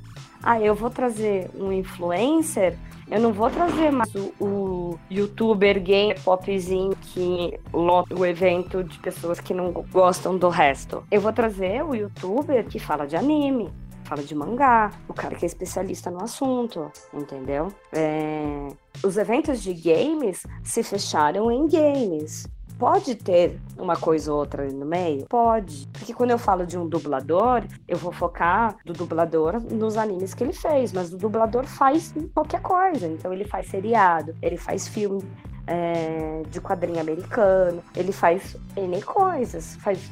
ah, 0.43 0.59
eu 0.59 0.73
vou 0.73 0.89
trazer 0.89 1.49
um 1.55 1.71
influencer, 1.71 2.77
eu 3.09 3.19
não 3.19 3.33
vou 3.33 3.49
trazer 3.49 3.91
mais 3.91 4.13
o, 4.13 4.33
o 4.39 4.99
youtuber 5.09 5.81
gay 5.81 6.13
popzinho 6.23 6.95
que 7.01 7.59
lota 7.73 8.13
o 8.13 8.25
evento 8.25 8.83
de 8.83 8.99
pessoas 8.99 9.39
que 9.39 9.53
não 9.53 9.71
gostam 9.71 10.37
do 10.37 10.47
resto. 10.47 11.03
Eu 11.09 11.19
vou 11.19 11.33
trazer 11.33 11.83
o 11.83 11.95
youtuber 11.95 12.65
que 12.65 12.77
fala 12.77 13.07
de 13.07 13.15
anime, 13.15 13.73
fala 14.03 14.21
de 14.21 14.35
mangá, 14.35 14.91
o 15.07 15.13
cara 15.13 15.35
que 15.35 15.43
é 15.43 15.47
especialista 15.47 16.11
no 16.11 16.23
assunto, 16.23 16.91
entendeu? 17.13 17.69
É... 17.91 18.67
Os 19.03 19.17
eventos 19.17 19.61
de 19.61 19.73
games 19.73 20.43
se 20.63 20.83
fecharam 20.83 21.51
em 21.51 21.67
games. 21.67 22.47
Pode 22.79 23.13
ter 23.15 23.59
uma 23.77 23.97
coisa 23.97 24.31
ou 24.31 24.39
outra 24.39 24.63
ali 24.63 24.73
no 24.73 24.85
meio? 24.85 25.25
Pode. 25.27 25.85
Porque 25.91 26.13
quando 26.13 26.31
eu 26.31 26.37
falo 26.37 26.65
de 26.65 26.77
um 26.77 26.87
dublador, 26.87 27.63
eu 27.85 27.97
vou 27.97 28.13
focar 28.13 28.77
do 28.85 28.93
dublador 28.93 29.61
nos 29.69 29.97
animes 29.97 30.33
que 30.33 30.45
ele 30.45 30.53
fez, 30.53 30.93
mas 30.93 31.11
o 31.11 31.17
dublador 31.17 31.65
faz 31.65 32.13
qualquer 32.33 32.61
coisa. 32.61 33.05
Então 33.05 33.33
ele 33.33 33.43
faz 33.43 33.67
seriado, 33.67 34.33
ele 34.41 34.55
faz 34.55 34.87
filme 34.87 35.21
é, 35.67 36.41
de 36.49 36.61
quadrinho 36.61 37.01
americano, 37.01 37.83
ele 37.93 38.13
faz 38.13 38.55
N 38.77 39.01
coisas, 39.01 39.75
faz 39.75 40.09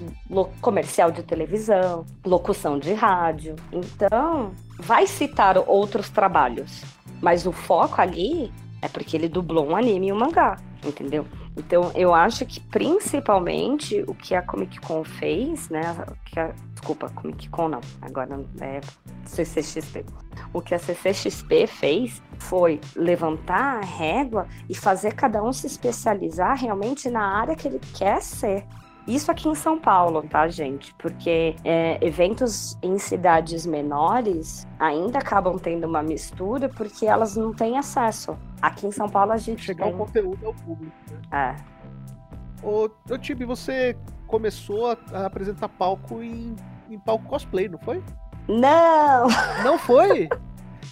comercial 0.60 1.10
de 1.10 1.24
televisão, 1.24 2.06
locução 2.26 2.78
de 2.78 2.94
rádio. 2.94 3.56
Então, 3.72 4.52
vai 4.78 5.08
citar 5.08 5.58
outros 5.58 6.10
trabalhos, 6.10 6.84
mas 7.22 7.48
o 7.48 7.54
foco 7.54 8.02
ali 8.02 8.52
é 8.82 8.90
porque 8.90 9.16
ele 9.16 9.30
dublou 9.30 9.66
um 9.66 9.76
anime 9.76 10.08
e 10.08 10.12
um 10.12 10.20
mangá, 10.20 10.58
entendeu? 10.86 11.26
Então, 11.58 11.92
eu 11.96 12.14
acho 12.14 12.46
que 12.46 12.60
principalmente 12.60 14.04
o 14.08 14.14
que 14.14 14.36
a 14.36 14.44
Comic 14.44 14.80
Con 14.80 15.04
fez, 15.04 15.70
né? 15.70 15.82
Que 16.26 16.40
a, 16.40 16.54
desculpa, 16.72 17.10
Comic 17.10 17.50
Con 17.50 17.70
não, 17.70 17.82
agora 18.00 18.40
é 18.62 18.80
CCXP. 19.26 20.06
O 20.54 20.62
que 20.62 20.76
a 20.76 20.80
CCXP 20.80 21.66
fez 21.66 22.22
foi 22.38 22.80
levantar 22.96 23.80
a 23.80 23.82
régua 23.82 24.48
e 24.70 24.76
fazer 24.76 25.16
cada 25.16 25.44
um 25.44 25.52
se 25.52 25.66
especializar 25.66 26.56
realmente 26.60 27.10
na 27.10 27.40
área 27.40 27.56
que 27.56 27.68
ele 27.68 27.80
quer 27.96 28.22
ser. 28.22 28.64
Isso 29.08 29.32
aqui 29.32 29.48
em 29.48 29.56
São 29.56 29.80
Paulo, 29.80 30.22
tá, 30.30 30.48
gente? 30.50 30.94
Porque 30.96 31.56
é, 31.64 31.98
eventos 32.06 32.78
em 32.84 32.98
cidades 33.00 33.66
menores 33.66 34.68
ainda 34.78 35.20
acabam 35.20 35.58
tendo 35.58 35.88
uma 35.88 36.04
mistura 36.04 36.68
porque 36.68 37.06
elas 37.06 37.38
não 37.38 37.54
têm 37.54 37.78
acesso. 37.78 38.38
Aqui 38.62 38.86
em 38.86 38.92
São 38.92 39.08
Paulo 39.08 39.32
a 39.32 39.38
gente 39.38 39.64
Chegar 39.64 39.86
tem... 39.86 39.94
o 39.94 39.98
conteúdo 39.98 40.46
ao 40.46 40.54
público. 40.54 40.94
Né? 41.32 41.56
É. 41.56 42.66
Ô, 42.66 42.90
ô 43.10 43.18
Tibi, 43.18 43.46
você 43.46 43.96
começou 44.28 44.92
a, 44.92 44.98
a 45.14 45.26
apresentar 45.28 45.70
palco 45.70 46.22
em, 46.22 46.54
em 46.90 47.00
palco 47.00 47.24
cosplay, 47.28 47.70
não 47.70 47.80
foi? 47.80 48.04
Não! 48.48 49.28
Não 49.64 49.78
foi? 49.80 50.28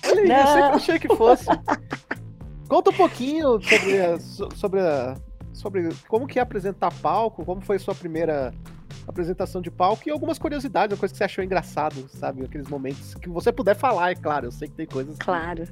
Olha 0.05 0.21
aí, 0.21 0.29
eu 0.29 0.37
Não. 0.37 0.47
sempre 0.47 0.75
achei 0.75 0.99
que 0.99 1.15
fosse. 1.15 1.45
Conta 2.69 2.91
um 2.91 2.93
pouquinho 2.93 3.61
sobre, 3.61 3.99
a- 4.01 4.19
so- 4.19 4.49
sobre, 4.55 4.79
a- 4.79 5.15
sobre 5.55 5.89
como 6.07 6.27
que 6.27 6.37
é 6.39 6.41
apresentar 6.41 6.91
palco, 7.01 7.43
como 7.45 7.61
foi 7.61 7.77
a 7.77 7.79
sua 7.79 7.95
primeira 7.95 8.53
apresentação 9.07 9.61
de 9.61 9.69
palco 9.69 10.03
e 10.07 10.11
algumas 10.11 10.37
curiosidades, 10.39 10.93
uma 10.95 10.99
coisa 10.99 11.13
que 11.13 11.17
você 11.17 11.23
achou 11.23 11.43
engraçado, 11.43 12.07
sabe? 12.09 12.43
Aqueles 12.43 12.67
momentos 12.67 13.13
que 13.15 13.29
você 13.29 13.51
puder 13.51 13.75
falar, 13.75 14.11
é 14.11 14.15
claro. 14.15 14.47
Eu 14.47 14.51
sei 14.51 14.67
que 14.67 14.73
tem 14.75 14.85
coisas. 14.87 15.17
que- 15.17 15.25
Claro. 15.25 15.63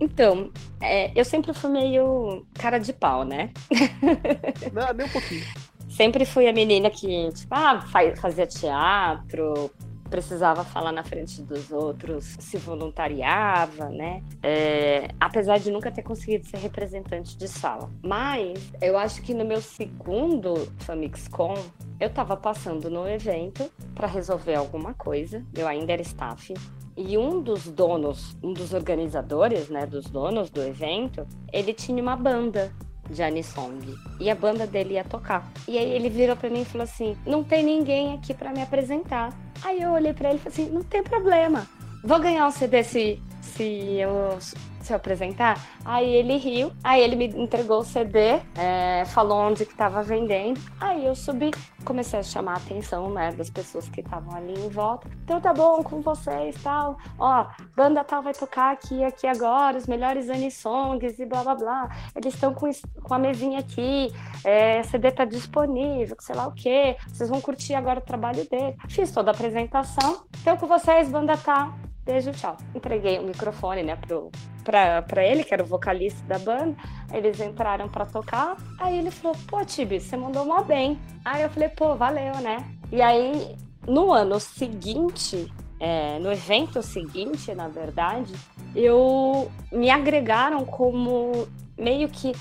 Então, 0.00 0.50
é, 0.80 1.10
eu 1.18 1.24
sempre 1.24 1.52
fui 1.52 1.68
meio 1.70 2.46
cara 2.54 2.78
de 2.78 2.92
pau, 2.92 3.24
né? 3.24 3.50
Não, 4.72 4.92
nem 4.94 5.06
um 5.06 5.10
pouquinho. 5.10 5.44
Sempre 5.88 6.24
fui 6.24 6.46
a 6.48 6.52
menina 6.52 6.88
que, 6.88 7.30
tipo, 7.32 7.52
ah, 7.54 7.80
fa- 7.80 8.14
fazia 8.16 8.46
teatro, 8.46 9.70
precisava 10.10 10.64
falar 10.64 10.92
na 10.92 11.04
frente 11.04 11.40
dos 11.40 11.70
outros, 11.70 12.36
se 12.40 12.58
voluntariava, 12.58 13.88
né? 13.88 14.22
É, 14.42 15.08
apesar 15.18 15.58
de 15.58 15.70
nunca 15.70 15.90
ter 15.90 16.02
conseguido 16.02 16.46
ser 16.46 16.58
representante 16.58 17.38
de 17.38 17.48
sala. 17.48 17.88
Mas 18.02 18.72
eu 18.82 18.98
acho 18.98 19.22
que 19.22 19.32
no 19.32 19.44
meu 19.44 19.60
segundo 19.60 20.68
FamixCon, 20.80 21.54
eu 22.00 22.10
tava 22.10 22.36
passando 22.36 22.90
no 22.90 23.08
evento 23.08 23.70
para 23.94 24.06
resolver 24.06 24.56
alguma 24.56 24.92
coisa. 24.92 25.44
Eu 25.54 25.68
ainda 25.68 25.92
era 25.92 26.02
staff. 26.02 26.52
E 26.96 27.16
um 27.16 27.40
dos 27.40 27.68
donos, 27.68 28.36
um 28.42 28.52
dos 28.52 28.74
organizadores, 28.74 29.70
né, 29.70 29.86
dos 29.86 30.06
donos 30.06 30.50
do 30.50 30.60
evento, 30.60 31.26
ele 31.52 31.72
tinha 31.72 32.02
uma 32.02 32.16
banda 32.16 32.72
de 33.08 33.22
Anisong. 33.22 33.94
E 34.18 34.30
a 34.30 34.34
banda 34.34 34.66
dele 34.66 34.94
ia 34.94 35.04
tocar. 35.04 35.50
E 35.66 35.78
aí 35.78 35.90
ele 35.90 36.08
virou 36.08 36.36
pra 36.36 36.48
mim 36.48 36.62
e 36.62 36.64
falou 36.64 36.84
assim: 36.84 37.16
"Não 37.26 37.42
tem 37.42 37.64
ninguém 37.64 38.14
aqui 38.14 38.32
pra 38.32 38.52
me 38.52 38.62
apresentar". 38.62 39.30
Aí 39.62 39.82
eu 39.82 39.90
olhei 39.90 40.12
pra 40.12 40.30
ele 40.30 40.38
e 40.38 40.42
falei 40.42 40.58
assim: 40.66 40.74
"Não 40.74 40.82
tem 40.82 41.02
problema. 41.02 41.66
Vou 42.02 42.18
ganhar 42.18 42.46
um 42.46 42.50
CD 42.50 42.82
se 42.82 43.22
se 43.42 43.62
eu 43.98 44.38
se 44.80 44.94
apresentar". 44.94 45.58
Aí 45.84 46.08
ele 46.08 46.36
riu. 46.36 46.72
Aí 46.82 47.00
ele 47.00 47.16
me 47.16 47.26
entregou 47.26 47.80
o 47.80 47.84
CD, 47.84 48.40
é, 48.56 49.04
falou 49.06 49.38
onde 49.38 49.66
que 49.66 49.74
tava 49.74 50.02
vendendo. 50.02 50.60
Aí 50.80 51.04
eu 51.06 51.14
subi, 51.14 51.50
comecei 51.84 52.18
a 52.18 52.22
chamar 52.22 52.54
a 52.54 52.56
atenção, 52.56 53.10
né, 53.10 53.32
das 53.32 53.50
pessoas 53.50 53.88
que 53.88 54.00
estavam 54.00 54.34
ali 54.36 54.54
em 54.54 54.68
volta. 54.68 55.08
Então 55.24 55.40
tá 55.40 55.52
bom 55.52 55.82
com 55.82 56.00
vocês, 56.00 56.56
tal. 56.62 56.96
Ó, 57.18 57.46
banda 57.76 58.04
tal 58.04 58.22
vai 58.22 58.34
tocar 58.34 58.72
aqui 58.72 59.04
aqui 59.04 59.26
agora, 59.26 59.76
os 59.76 59.86
melhores 59.86 60.28
anisongs 60.30 61.18
e 61.18 61.26
blá 61.26 61.42
blá 61.42 61.54
blá. 61.54 61.96
Eles 62.14 62.34
estão 62.34 62.54
com, 62.54 62.70
com 63.02 63.14
a 63.14 63.18
mesinha 63.18 63.58
aqui, 63.58 64.12
é, 64.44 64.82
CD 64.84 65.10
tá 65.10 65.24
disponível, 65.24 66.16
sei 66.20 66.34
lá 66.34 66.46
o 66.46 66.52
quê. 66.52 66.96
Vocês 67.08 67.28
vão 67.28 67.40
curtir 67.40 67.74
agora 67.74 67.98
o 67.98 68.02
trabalho 68.02 68.48
dele. 68.48 68.76
Fiz 68.88 69.10
toda 69.10 69.30
a 69.30 69.34
apresentação. 69.34 70.24
Então 70.40 70.56
com 70.56 70.66
vocês, 70.66 71.08
banda 71.08 71.36
tá. 71.36 71.89
Beijo, 72.04 72.32
tchau. 72.32 72.56
Entreguei 72.74 73.18
o 73.18 73.22
microfone, 73.22 73.82
né, 73.82 73.96
pro, 73.96 74.30
pra, 74.64 75.02
pra 75.02 75.24
ele, 75.24 75.44
que 75.44 75.52
era 75.52 75.62
o 75.62 75.66
vocalista 75.66 76.22
da 76.26 76.38
banda. 76.38 76.76
Eles 77.12 77.40
entraram 77.40 77.88
pra 77.88 78.06
tocar. 78.06 78.56
Aí 78.78 78.98
ele 78.98 79.10
falou, 79.10 79.36
pô, 79.46 79.64
Tibi, 79.64 80.00
você 80.00 80.16
mandou 80.16 80.44
mó 80.44 80.62
bem. 80.62 80.98
Aí 81.24 81.42
eu 81.42 81.50
falei, 81.50 81.68
pô, 81.68 81.94
valeu, 81.94 82.36
né? 82.36 82.64
E 82.90 83.00
aí, 83.02 83.56
no 83.86 84.12
ano 84.12 84.40
seguinte, 84.40 85.52
é, 85.78 86.18
no 86.18 86.32
evento 86.32 86.82
seguinte, 86.82 87.54
na 87.54 87.68
verdade, 87.68 88.34
eu 88.74 89.50
me 89.72 89.90
agregaram 89.90 90.64
como 90.64 91.46
meio 91.78 92.08
que 92.08 92.32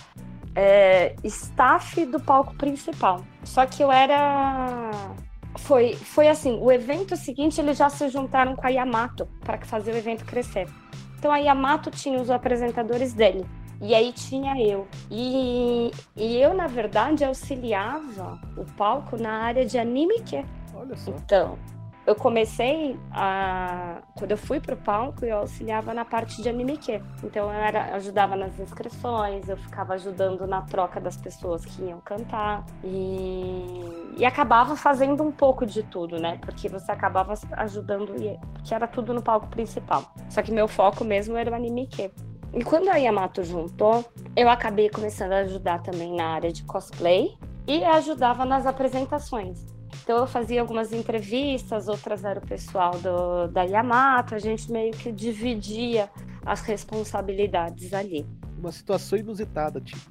é, 0.56 1.15
staff 1.24 2.06
do 2.06 2.19
palco 2.19 2.54
principal. 2.56 3.26
Só 3.43 3.65
que 3.65 3.82
eu 3.82 3.91
era. 3.91 4.91
Foi, 5.63 5.93
foi 5.93 6.28
assim, 6.28 6.58
o 6.60 6.72
evento 6.72 7.15
seguinte 7.15 7.62
eles 7.62 7.78
já 7.78 7.89
se 7.89 8.10
juntaram 8.10 8.56
com 8.56 8.65
a 8.65 8.69
Yamato 8.69 9.28
para 9.41 9.60
fazer 9.65 9.93
o 9.93 9.98
evento 9.98 10.26
crescer. 10.26 10.67
Então 11.17 11.32
a 11.32 11.38
Yamato 11.38 11.91
tinha 11.91 12.19
os 12.19 12.30
apresentadores 12.30 13.13
dele. 13.13 13.45
E 13.82 13.95
aí 13.95 14.12
tinha 14.12 14.62
eu. 14.62 14.88
E, 15.10 15.91
e 16.15 16.38
eu, 16.38 16.54
na 16.54 16.67
verdade, 16.67 17.24
auxiliava 17.24 18.39
o 18.58 18.65
palco 18.76 19.15
na 19.22 19.43
área 19.43 19.65
de 19.65 19.78
anime 19.78 20.22
que 20.22 20.43
Olha 20.74 20.95
só. 20.98 21.12
então, 21.12 21.58
eu 22.10 22.15
comecei 22.15 23.00
a. 23.12 24.02
Quando 24.17 24.32
eu 24.32 24.38
fui 24.38 24.60
pro 24.60 24.76
palco, 24.76 25.24
eu 25.24 25.38
auxiliava 25.38 25.93
na 25.93 26.04
parte 26.04 26.41
de 26.41 26.50
anime 26.50 26.76
que. 26.76 27.00
Então, 27.24 27.45
eu 27.45 27.52
era, 27.52 27.95
ajudava 27.95 28.36
nas 28.36 28.60
inscrições, 28.60 29.48
eu 29.48 29.56
ficava 29.56 29.93
ajudando 29.93 30.48
na 30.48 30.63
troca 30.63 31.00
das 31.00 31.15
pessoas 31.15 31.63
que 31.63 31.84
iam 31.84 32.02
cantar. 32.02 32.65
E, 32.84 34.15
e 34.17 34.26
acabava 34.26 34.76
fazendo 34.76 35.22
um 35.22 35.32
pouco 35.32 35.67
de 35.67 35.84
tudo, 35.84 36.19
né? 36.19 36.39
Porque 36.41 36.67
você 36.67 36.91
acabava 36.91 37.36
ajudando, 37.58 38.15
e- 38.19 38.39
que 38.63 38.74
era 38.74 38.88
tudo 38.88 39.13
no 39.13 39.22
palco 39.22 39.48
principal. 39.48 40.12
Só 40.30 40.41
que 40.41 40.52
meu 40.52 40.67
foco 40.67 41.04
mesmo 41.04 41.38
era 41.38 41.52
o 41.52 41.54
anime 41.54 41.86
que. 41.86 42.12
E 42.52 42.63
quando 42.63 42.89
a 42.89 42.95
Yamato 42.95 43.43
juntou, 43.43 44.04
eu 44.36 44.50
acabei 44.50 44.89
começando 44.89 45.34
a 45.34 45.39
ajudar 45.41 45.84
também 45.84 46.15
na 46.15 46.30
área 46.30 46.52
de 46.52 46.63
cosplay 46.63 47.38
e 47.67 47.84
ajudava 47.86 48.45
nas 48.45 48.65
apresentações. 48.65 49.79
Então 50.10 50.17
eu 50.22 50.26
fazia 50.26 50.60
algumas 50.60 50.91
entrevistas, 50.91 51.88
outras 51.88 52.26
era 52.26 52.39
o 52.39 52.41
pessoal 52.41 52.93
do, 52.98 53.48
da 53.48 53.62
Yamato, 53.62 54.34
a 54.34 54.39
gente 54.39 54.72
meio 54.72 54.91
que 54.91 55.12
dividia 55.12 56.10
as 56.43 56.62
responsabilidades 56.62 57.93
ali. 57.93 58.26
Uma 58.58 58.72
situação 58.72 59.19
inusitada, 59.19 59.80
tipo. 59.80 60.10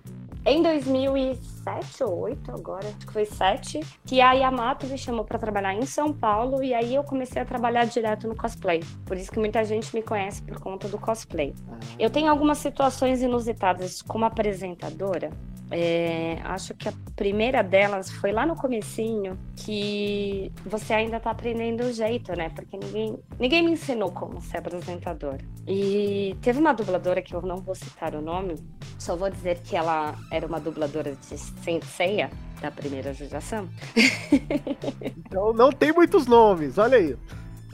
Em 0.50 0.62
2007 0.62 2.04
ou 2.04 2.20
2008, 2.20 2.52
agora, 2.52 2.88
acho 2.88 3.06
que 3.06 3.12
foi 3.12 3.26
7, 3.26 3.80
que 4.06 4.18
a 4.22 4.32
Yamato 4.32 4.86
me 4.86 4.96
chamou 4.96 5.22
para 5.22 5.38
trabalhar 5.38 5.74
em 5.74 5.84
São 5.84 6.10
Paulo 6.10 6.64
e 6.64 6.72
aí 6.72 6.94
eu 6.94 7.04
comecei 7.04 7.42
a 7.42 7.44
trabalhar 7.44 7.84
direto 7.84 8.26
no 8.26 8.34
cosplay. 8.34 8.82
Por 9.04 9.18
isso 9.18 9.30
que 9.30 9.38
muita 9.38 9.62
gente 9.62 9.94
me 9.94 10.00
conhece 10.00 10.40
por 10.40 10.58
conta 10.58 10.88
do 10.88 10.98
cosplay. 10.98 11.54
Eu 11.98 12.08
tenho 12.08 12.30
algumas 12.30 12.56
situações 12.56 13.20
inusitadas 13.20 14.00
como 14.00 14.24
apresentadora. 14.24 15.30
É, 15.70 16.38
acho 16.44 16.74
que 16.74 16.88
a 16.88 16.92
primeira 17.14 17.62
delas 17.62 18.10
foi 18.10 18.32
lá 18.32 18.46
no 18.46 18.56
comecinho, 18.56 19.38
que 19.54 20.50
você 20.64 20.94
ainda 20.94 21.20
tá 21.20 21.30
aprendendo 21.30 21.82
o 21.82 21.92
jeito, 21.92 22.34
né? 22.34 22.48
Porque 22.48 22.76
ninguém, 22.76 23.18
ninguém 23.38 23.62
me 23.62 23.72
ensinou 23.72 24.10
como 24.10 24.40
ser 24.40 24.58
apresentadora. 24.58 25.44
E 25.66 26.34
teve 26.40 26.58
uma 26.58 26.72
dubladora 26.72 27.20
que 27.20 27.34
eu 27.34 27.42
não 27.42 27.56
vou 27.56 27.74
citar 27.74 28.14
o 28.14 28.22
nome, 28.22 28.54
só 28.98 29.14
vou 29.14 29.28
dizer 29.28 29.60
que 29.60 29.76
ela 29.76 30.14
era 30.38 30.46
uma 30.46 30.60
dubladora 30.60 31.14
de 31.14 31.36
Senseiya, 31.36 32.30
da 32.60 32.70
primeira 32.70 33.12
judiação. 33.12 33.68
Então 35.28 35.52
não 35.52 35.70
tem 35.70 35.92
muitos 35.92 36.26
nomes, 36.26 36.78
olha 36.78 36.96
aí. 36.96 37.16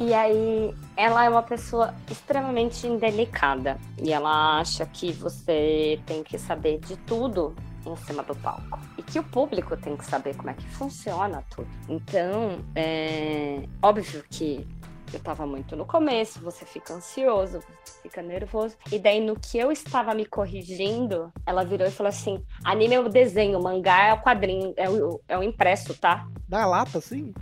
E 0.00 0.12
aí, 0.12 0.74
ela 0.96 1.24
é 1.24 1.28
uma 1.28 1.42
pessoa 1.42 1.94
extremamente 2.10 2.84
indelicada. 2.84 3.78
E 4.02 4.12
ela 4.12 4.58
acha 4.58 4.84
que 4.84 5.12
você 5.12 6.00
tem 6.04 6.24
que 6.24 6.36
saber 6.36 6.80
de 6.80 6.96
tudo 6.96 7.54
em 7.86 7.94
cima 7.98 8.24
do 8.24 8.34
palco. 8.34 8.80
E 8.98 9.02
que 9.02 9.20
o 9.20 9.22
público 9.22 9.76
tem 9.76 9.96
que 9.96 10.04
saber 10.04 10.34
como 10.34 10.50
é 10.50 10.54
que 10.54 10.66
funciona 10.70 11.44
tudo. 11.48 11.68
Então, 11.88 12.58
é 12.74 13.62
óbvio 13.80 14.24
que 14.28 14.66
eu 15.12 15.20
tava 15.20 15.46
muito 15.46 15.76
no 15.76 15.84
começo, 15.84 16.40
você 16.40 16.64
fica 16.64 16.94
ansioso, 16.94 17.60
você 17.84 18.02
fica 18.02 18.22
nervoso. 18.22 18.76
E 18.90 18.98
daí, 18.98 19.20
no 19.20 19.38
que 19.38 19.58
eu 19.58 19.70
estava 19.70 20.14
me 20.14 20.26
corrigindo, 20.26 21.32
ela 21.46 21.64
virou 21.64 21.86
e 21.86 21.90
falou 21.90 22.08
assim: 22.08 22.42
anime 22.64 22.94
é 22.94 23.00
o 23.00 23.08
desenho, 23.08 23.62
mangá 23.62 24.06
é 24.08 24.12
o 24.14 24.22
quadrinho, 24.22 24.74
é 24.76 24.88
o, 24.88 25.20
é 25.28 25.38
o 25.38 25.42
impresso, 25.42 25.94
tá? 25.94 26.26
Na 26.48 26.66
lata, 26.66 27.00
sim? 27.00 27.32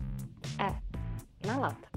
É, 0.58 0.74
na 1.46 1.56
lata. 1.56 1.88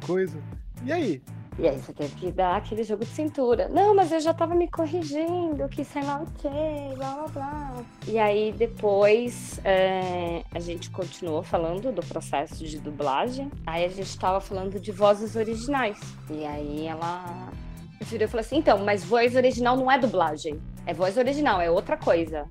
Que 0.00 0.06
coisa. 0.06 0.38
E 0.84 0.92
aí? 0.92 1.22
E 1.58 1.68
aí 1.68 1.78
você 1.78 1.92
teve 1.92 2.14
que 2.14 2.30
dar 2.30 2.56
aquele 2.56 2.82
jogo 2.82 3.04
de 3.04 3.10
cintura. 3.10 3.68
Não, 3.68 3.94
mas 3.94 4.10
eu 4.12 4.20
já 4.20 4.32
tava 4.32 4.54
me 4.54 4.68
corrigindo, 4.68 5.68
que 5.68 5.84
sei 5.84 6.02
lá 6.02 6.22
o 6.22 6.26
quê, 6.40 6.94
blá 6.96 7.14
blá 7.14 7.28
blá. 7.28 7.72
E 8.06 8.18
aí 8.18 8.52
depois 8.52 9.60
é, 9.64 10.42
a 10.54 10.60
gente 10.60 10.90
continuou 10.90 11.42
falando 11.42 11.92
do 11.92 12.02
processo 12.02 12.64
de 12.64 12.78
dublagem. 12.78 13.50
Aí 13.66 13.84
a 13.84 13.88
gente 13.88 14.18
tava 14.18 14.40
falando 14.40 14.80
de 14.80 14.92
vozes 14.92 15.36
originais. 15.36 15.98
E 16.30 16.44
aí 16.44 16.86
ela 16.86 17.50
virou 18.00 18.24
e 18.24 18.28
falou 18.28 18.40
assim: 18.40 18.58
então, 18.58 18.78
mas 18.78 19.04
voz 19.04 19.36
original 19.36 19.76
não 19.76 19.90
é 19.90 19.98
dublagem. 19.98 20.60
É 20.86 20.94
voz 20.94 21.16
original, 21.16 21.60
é 21.60 21.70
outra 21.70 21.96
coisa. 21.96 22.46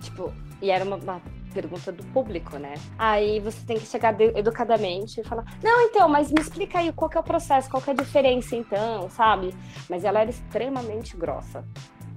Tipo, 0.00 0.32
e 0.60 0.70
era 0.70 0.84
uma, 0.84 0.96
uma 0.96 1.22
pergunta 1.54 1.92
do 1.92 2.04
público, 2.06 2.58
né? 2.58 2.74
Aí 2.98 3.38
você 3.38 3.64
tem 3.64 3.78
que 3.78 3.86
chegar 3.86 4.20
educadamente 4.20 5.20
e 5.20 5.24
falar: 5.24 5.44
Não, 5.62 5.80
então, 5.82 6.08
mas 6.08 6.30
me 6.30 6.40
explica 6.40 6.80
aí 6.80 6.92
qual 6.92 7.10
é 7.14 7.18
o 7.18 7.22
processo, 7.22 7.70
qual 7.70 7.82
é 7.86 7.90
a 7.92 7.94
diferença, 7.94 8.56
então, 8.56 9.08
sabe? 9.08 9.54
Mas 9.88 10.04
ela 10.04 10.20
era 10.20 10.30
extremamente 10.30 11.16
grossa. 11.16 11.64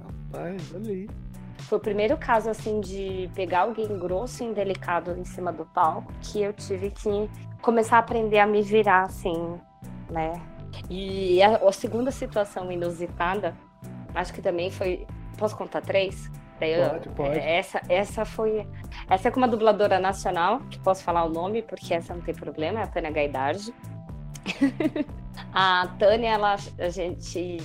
Rapaz, 0.03 0.73
olha 0.73 0.91
aí. 0.91 1.07
Foi 1.59 1.77
o 1.77 1.81
primeiro 1.81 2.17
caso, 2.17 2.49
assim, 2.49 2.79
de 2.79 3.29
pegar 3.35 3.61
alguém 3.61 3.99
grosso 3.99 4.41
e 4.41 4.45
indelicado 4.45 5.17
em 5.17 5.25
cima 5.25 5.51
do 5.51 5.65
palco 5.65 6.11
que 6.21 6.41
eu 6.41 6.53
tive 6.53 6.89
que 6.91 7.29
começar 7.61 7.97
a 7.97 7.99
aprender 7.99 8.39
a 8.39 8.47
me 8.47 8.61
virar, 8.61 9.03
assim, 9.03 9.59
né? 10.09 10.33
E 10.89 11.41
a, 11.41 11.57
a 11.57 11.71
segunda 11.71 12.11
situação 12.11 12.71
inusitada, 12.71 13.55
acho 14.15 14.33
que 14.33 14.41
também 14.41 14.71
foi. 14.71 15.05
Posso 15.37 15.55
contar 15.55 15.81
três? 15.81 16.31
Pode, 16.89 17.09
pode. 17.09 17.39
Essa, 17.39 17.81
essa 17.87 18.25
foi. 18.25 18.67
Essa 19.09 19.27
é 19.27 19.31
com 19.31 19.37
uma 19.37 19.47
dubladora 19.47 19.99
nacional, 19.99 20.61
que 20.69 20.79
posso 20.79 21.03
falar 21.03 21.23
o 21.23 21.29
nome, 21.29 21.61
porque 21.61 21.93
essa 21.93 22.13
não 22.13 22.21
tem 22.21 22.33
problema, 22.33 22.79
é 22.79 22.83
a 22.83 22.87
Tânia 22.87 23.11
Gaidardi. 23.11 23.73
a 25.53 25.87
Tânia, 25.99 26.29
ela, 26.29 26.55
a 26.79 26.89
gente. 26.89 27.57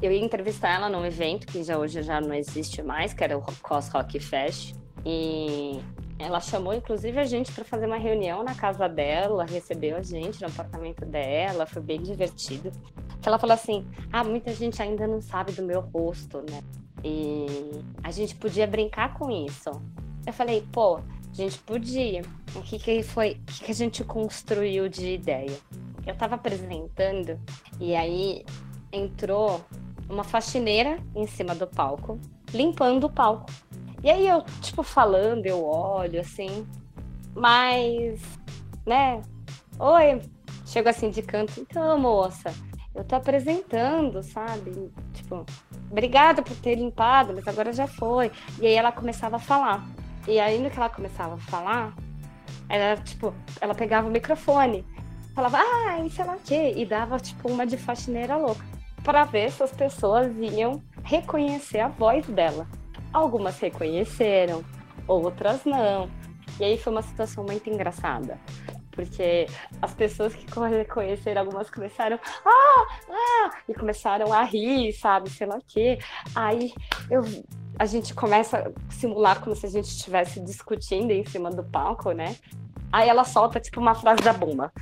Eu 0.00 0.12
ia 0.12 0.22
entrevistar 0.22 0.74
ela 0.74 0.88
num 0.90 1.04
evento 1.04 1.46
que 1.46 1.62
já 1.62 1.78
hoje 1.78 2.02
já 2.02 2.20
não 2.20 2.34
existe 2.34 2.82
mais, 2.82 3.14
que 3.14 3.24
era 3.24 3.36
o 3.36 3.42
Cos 3.62 3.88
Rock 3.88 4.20
Fest. 4.20 4.74
E 5.04 5.80
ela 6.18 6.40
chamou, 6.40 6.74
inclusive, 6.74 7.18
a 7.18 7.24
gente 7.24 7.52
para 7.52 7.64
fazer 7.64 7.86
uma 7.86 7.96
reunião 7.96 8.42
na 8.42 8.54
casa 8.54 8.88
dela, 8.88 9.44
recebeu 9.44 9.96
a 9.96 10.02
gente 10.02 10.40
no 10.40 10.48
apartamento 10.48 11.04
dela, 11.04 11.66
foi 11.66 11.82
bem 11.82 12.02
divertido. 12.02 12.70
Ela 13.24 13.38
falou 13.38 13.54
assim: 13.54 13.86
Ah, 14.12 14.22
muita 14.22 14.52
gente 14.52 14.80
ainda 14.80 15.06
não 15.06 15.20
sabe 15.20 15.52
do 15.52 15.62
meu 15.62 15.80
rosto, 15.80 16.38
né? 16.38 16.60
E 17.04 17.46
a 18.02 18.10
gente 18.10 18.34
podia 18.34 18.66
brincar 18.66 19.14
com 19.14 19.30
isso. 19.30 19.70
Eu 20.26 20.32
falei, 20.32 20.66
pô, 20.72 20.96
a 20.96 21.02
gente 21.32 21.58
podia. 21.58 22.22
O 22.54 22.62
que, 22.62 22.78
que 22.78 23.02
foi? 23.02 23.32
O 23.32 23.44
que, 23.44 23.64
que 23.64 23.70
a 23.70 23.74
gente 23.74 24.02
construiu 24.04 24.88
de 24.88 25.14
ideia? 25.14 25.58
Eu 26.06 26.14
estava 26.14 26.36
apresentando 26.36 27.38
e 27.80 27.94
aí 27.94 28.44
entrou 28.92 29.60
uma 30.08 30.24
faxineira 30.24 30.98
em 31.14 31.26
cima 31.26 31.54
do 31.54 31.66
palco, 31.66 32.18
limpando 32.52 33.04
o 33.04 33.10
palco. 33.10 33.52
E 34.02 34.10
aí 34.10 34.26
eu, 34.26 34.42
tipo, 34.60 34.82
falando, 34.82 35.46
eu 35.46 35.64
olho 35.64 36.20
assim, 36.20 36.66
mas, 37.34 38.20
né? 38.86 39.20
Oi, 39.78 40.22
chego 40.64 40.88
assim 40.88 41.10
de 41.10 41.22
canto, 41.22 41.60
então, 41.60 41.98
moça, 41.98 42.54
eu 42.94 43.04
tô 43.04 43.16
apresentando, 43.16 44.22
sabe? 44.22 44.90
Tipo, 45.12 45.44
obrigada 45.90 46.42
por 46.42 46.56
ter 46.56 46.74
limpado, 46.74 47.32
mas 47.34 47.46
agora 47.46 47.72
já 47.72 47.86
foi. 47.86 48.30
E 48.60 48.66
aí 48.66 48.74
ela 48.74 48.92
começava 48.92 49.36
a 49.36 49.38
falar. 49.38 49.84
E 50.26 50.40
aí 50.40 50.58
no 50.58 50.70
que 50.70 50.76
ela 50.76 50.88
começava 50.88 51.34
a 51.34 51.38
falar, 51.38 51.94
ela, 52.68 52.96
tipo, 52.96 53.34
ela 53.60 53.74
pegava 53.74 54.08
o 54.08 54.10
microfone, 54.10 54.84
falava, 55.34 55.58
ai, 55.58 56.08
sei 56.10 56.24
lá 56.24 56.34
o 56.34 56.40
quê, 56.40 56.74
e 56.76 56.84
dava, 56.84 57.18
tipo, 57.18 57.50
uma 57.50 57.66
de 57.66 57.76
faxineira 57.76 58.36
louca, 58.36 58.64
para 59.04 59.24
ver 59.24 59.52
se 59.52 59.62
as 59.62 59.70
pessoas 59.70 60.34
iam 60.36 60.82
reconhecer 61.04 61.78
a 61.78 61.88
voz 61.88 62.26
dela. 62.26 62.66
Algumas 63.12 63.58
reconheceram, 63.60 64.64
outras 65.06 65.64
não. 65.64 66.10
E 66.58 66.64
aí 66.64 66.78
foi 66.78 66.92
uma 66.92 67.02
situação 67.02 67.44
muito 67.44 67.70
engraçada 67.70 68.38
porque 68.96 69.46
as 69.80 69.94
pessoas 69.94 70.34
que 70.34 70.46
conheceram 70.88 71.42
algumas 71.42 71.70
começaram 71.70 72.18
ah, 72.44 72.86
ah, 73.08 73.50
e 73.68 73.74
começaram 73.74 74.32
a 74.32 74.42
rir, 74.42 74.92
sabe, 74.94 75.30
sei 75.30 75.46
lá 75.46 75.56
o 75.56 75.64
quê. 75.64 75.98
Aí 76.34 76.72
eu 77.10 77.22
a 77.78 77.84
gente 77.84 78.14
começa 78.14 78.58
a 78.58 78.92
simular 78.92 79.40
como 79.40 79.54
se 79.54 79.66
a 79.66 79.68
gente 79.68 79.88
estivesse 79.88 80.40
discutindo 80.40 81.10
em 81.10 81.24
cima 81.26 81.50
do 81.50 81.62
palco, 81.62 82.12
né? 82.12 82.34
Aí 82.92 83.08
ela 83.08 83.24
solta, 83.24 83.60
tipo, 83.60 83.80
uma 83.80 83.94
frase 83.94 84.22
da 84.22 84.32
bomba. 84.32 84.72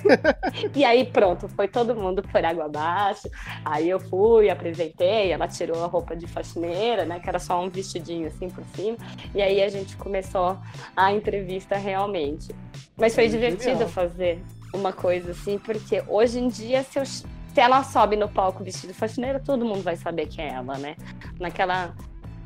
e 0.74 0.84
aí, 0.84 1.04
pronto, 1.04 1.48
foi 1.48 1.68
todo 1.68 1.94
mundo 1.94 2.22
por 2.22 2.44
água 2.44 2.66
abaixo. 2.66 3.28
Aí 3.64 3.88
eu 3.88 4.00
fui, 4.00 4.48
apresentei, 4.48 5.32
ela 5.32 5.48
tirou 5.48 5.82
a 5.84 5.86
roupa 5.86 6.16
de 6.16 6.26
faxineira, 6.26 7.04
né? 7.04 7.20
Que 7.20 7.28
era 7.28 7.38
só 7.38 7.62
um 7.62 7.68
vestidinho 7.68 8.28
assim 8.28 8.48
por 8.48 8.64
cima. 8.74 8.96
E 9.34 9.42
aí 9.42 9.62
a 9.62 9.68
gente 9.68 9.96
começou 9.96 10.56
a 10.96 11.12
entrevista 11.12 11.76
realmente. 11.76 12.54
Mas 12.96 13.14
foi 13.14 13.26
é 13.26 13.28
divertido 13.28 13.88
fazer 13.88 14.42
uma 14.72 14.92
coisa 14.92 15.32
assim, 15.32 15.58
porque 15.58 16.02
hoje 16.08 16.38
em 16.38 16.48
dia, 16.48 16.82
se, 16.82 16.98
eu, 16.98 17.04
se 17.04 17.24
ela 17.56 17.82
sobe 17.82 18.16
no 18.16 18.28
palco 18.28 18.62
vestido 18.62 18.92
de 18.92 18.98
faxineira, 18.98 19.40
todo 19.40 19.64
mundo 19.64 19.82
vai 19.82 19.96
saber 19.96 20.26
que 20.26 20.40
é 20.40 20.48
ela, 20.48 20.78
né? 20.78 20.96
Naquela 21.38 21.94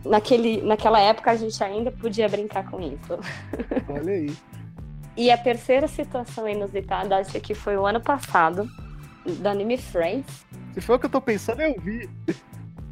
naquele, 0.05 0.62
naquela 0.62 1.01
época 1.01 1.31
a 1.31 1.37
gente 1.37 1.62
ainda 1.62 1.90
podia 1.90 2.29
brincar 2.29 2.68
com 2.70 2.81
isso. 2.81 3.18
Olha 3.88 4.12
aí. 4.12 4.33
E 5.18 5.33
a 5.33 5.37
terceira 5.37 5.88
situação 5.88 6.48
inusitada, 6.48 7.16
acho 7.16 7.40
que 7.40 7.52
foi 7.52 7.76
o 7.76 7.85
ano 7.85 8.00
passado, 8.00 8.70
do 9.26 9.48
Anime 9.48 9.76
Friends. 9.76 10.46
Se 10.72 10.81
for 10.81 10.94
o 10.94 10.98
que 11.00 11.07
eu 11.07 11.11
tô 11.11 11.20
pensando, 11.20 11.61
eu 11.61 11.74
vi. 11.81 12.09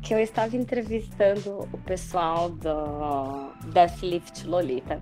Que 0.03 0.13
eu 0.13 0.19
estava 0.19 0.57
entrevistando 0.57 1.69
o 1.73 1.79
pessoal 1.79 2.51
do 2.51 3.53
Deathlift 3.73 4.45
Lolita. 4.45 5.01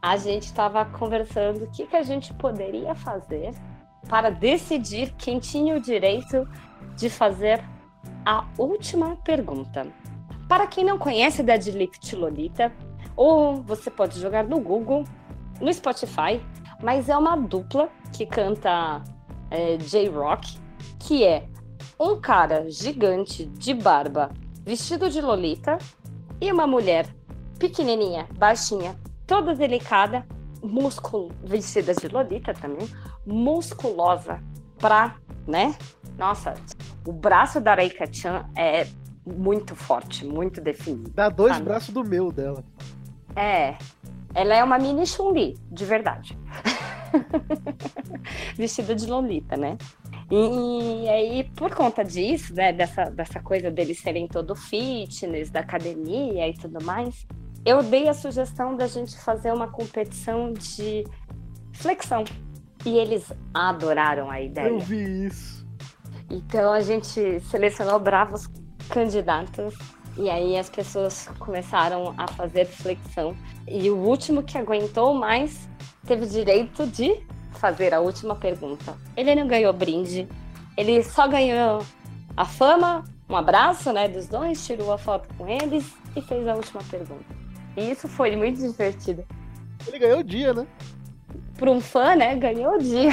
A 0.00 0.16
gente 0.16 0.44
estava 0.44 0.84
conversando 0.84 1.64
o 1.64 1.70
que, 1.72 1.88
que 1.88 1.96
a 1.96 2.04
gente 2.04 2.32
poderia 2.34 2.94
fazer 2.94 3.52
para 4.08 4.30
decidir 4.30 5.12
quem 5.18 5.40
tinha 5.40 5.76
o 5.76 5.80
direito 5.80 6.48
de 6.94 7.10
fazer 7.10 7.60
a 8.24 8.44
última 8.56 9.16
pergunta. 9.24 9.88
Para 10.48 10.68
quem 10.68 10.84
não 10.84 10.98
conhece 10.98 11.42
Deadlift 11.42 12.14
Lolita, 12.14 12.72
ou 13.16 13.60
você 13.60 13.90
pode 13.90 14.20
jogar 14.20 14.44
no 14.44 14.60
Google, 14.60 15.04
no 15.60 15.72
Spotify, 15.72 16.40
mas 16.82 17.08
é 17.08 17.16
uma 17.16 17.36
dupla 17.36 17.88
que 18.12 18.26
canta 18.26 19.02
é, 19.50 19.76
J-Rock, 19.76 20.58
que 20.98 21.24
é 21.24 21.46
um 21.98 22.20
cara 22.20 22.70
gigante 22.70 23.44
de 23.46 23.74
barba, 23.74 24.30
vestido 24.64 25.10
de 25.10 25.20
lolita, 25.20 25.78
e 26.40 26.50
uma 26.50 26.66
mulher 26.66 27.06
pequenininha, 27.58 28.26
baixinha, 28.38 28.96
toda 29.26 29.54
delicada, 29.54 30.26
músculo, 30.62 31.30
vestida 31.44 31.94
de 31.94 32.08
lolita 32.08 32.54
também, 32.54 32.88
musculosa, 33.26 34.42
pra, 34.78 35.16
né? 35.46 35.76
Nossa, 36.16 36.54
o 37.06 37.12
braço 37.12 37.60
da 37.60 37.74
Reika 37.74 38.10
Chan 38.10 38.46
é 38.56 38.86
muito 39.24 39.74
forte, 39.76 40.24
muito 40.24 40.60
definido. 40.60 41.10
Dá 41.10 41.28
dois 41.28 41.52
sabe? 41.52 41.64
braços 41.64 41.92
do 41.92 42.02
meu 42.02 42.32
dela. 42.32 42.64
É, 43.36 43.76
ela 44.34 44.54
é 44.54 44.62
uma 44.62 44.78
mini 44.78 45.06
Chun-Li, 45.06 45.56
de 45.70 45.84
verdade. 45.84 46.38
Vestida 48.56 48.94
de 48.94 49.06
Lolita, 49.06 49.56
né? 49.56 49.76
E, 50.30 51.04
e, 51.04 51.08
aí, 51.08 51.44
por 51.56 51.74
conta 51.74 52.04
disso, 52.04 52.54
né, 52.54 52.72
dessa, 52.72 53.04
dessa 53.06 53.40
coisa 53.40 53.70
deles 53.70 53.98
serem 53.98 54.28
todo 54.28 54.54
fitness, 54.54 55.50
da 55.50 55.60
academia 55.60 56.48
e 56.48 56.54
tudo 56.54 56.82
mais, 56.84 57.26
eu 57.64 57.82
dei 57.82 58.08
a 58.08 58.14
sugestão 58.14 58.76
da 58.76 58.86
gente 58.86 59.18
fazer 59.18 59.52
uma 59.52 59.68
competição 59.68 60.52
de 60.52 61.04
flexão. 61.72 62.24
E 62.86 62.96
eles 62.96 63.30
adoraram 63.52 64.30
a 64.30 64.40
ideia. 64.40 64.68
Eu 64.68 64.78
vi 64.78 65.26
isso. 65.26 65.66
Então 66.30 66.72
a 66.72 66.80
gente 66.80 67.40
selecionou 67.40 67.98
bravos 67.98 68.48
candidatos 68.88 69.74
e 70.20 70.28
aí 70.28 70.58
as 70.58 70.68
pessoas 70.68 71.28
começaram 71.38 72.14
a 72.18 72.28
fazer 72.28 72.66
flexão. 72.66 73.34
E 73.66 73.88
o 73.88 73.96
último 73.96 74.42
que 74.42 74.58
aguentou 74.58 75.14
mais 75.14 75.66
teve 76.06 76.26
direito 76.26 76.86
de 76.86 77.24
fazer 77.52 77.94
a 77.94 78.00
última 78.00 78.36
pergunta. 78.36 78.96
Ele 79.16 79.34
não 79.34 79.48
ganhou 79.48 79.72
brinde, 79.72 80.28
ele 80.76 81.02
só 81.02 81.26
ganhou 81.26 81.82
a 82.36 82.44
fama, 82.44 83.04
um 83.28 83.36
abraço, 83.36 83.92
né, 83.92 84.08
dos 84.08 84.26
dois, 84.26 84.66
tirou 84.66 84.92
a 84.92 84.98
foto 84.98 85.26
com 85.36 85.48
eles 85.48 85.90
e 86.14 86.20
fez 86.20 86.46
a 86.46 86.54
última 86.54 86.82
pergunta. 86.90 87.24
E 87.76 87.90
isso 87.90 88.06
foi 88.06 88.36
muito 88.36 88.60
divertido. 88.60 89.24
Ele 89.86 89.98
ganhou 89.98 90.18
o 90.20 90.24
dia, 90.24 90.52
né? 90.52 90.66
Para 91.56 91.70
um 91.70 91.80
fã, 91.80 92.14
né, 92.14 92.34
ganhou 92.36 92.74
o 92.74 92.78
dia. 92.78 93.10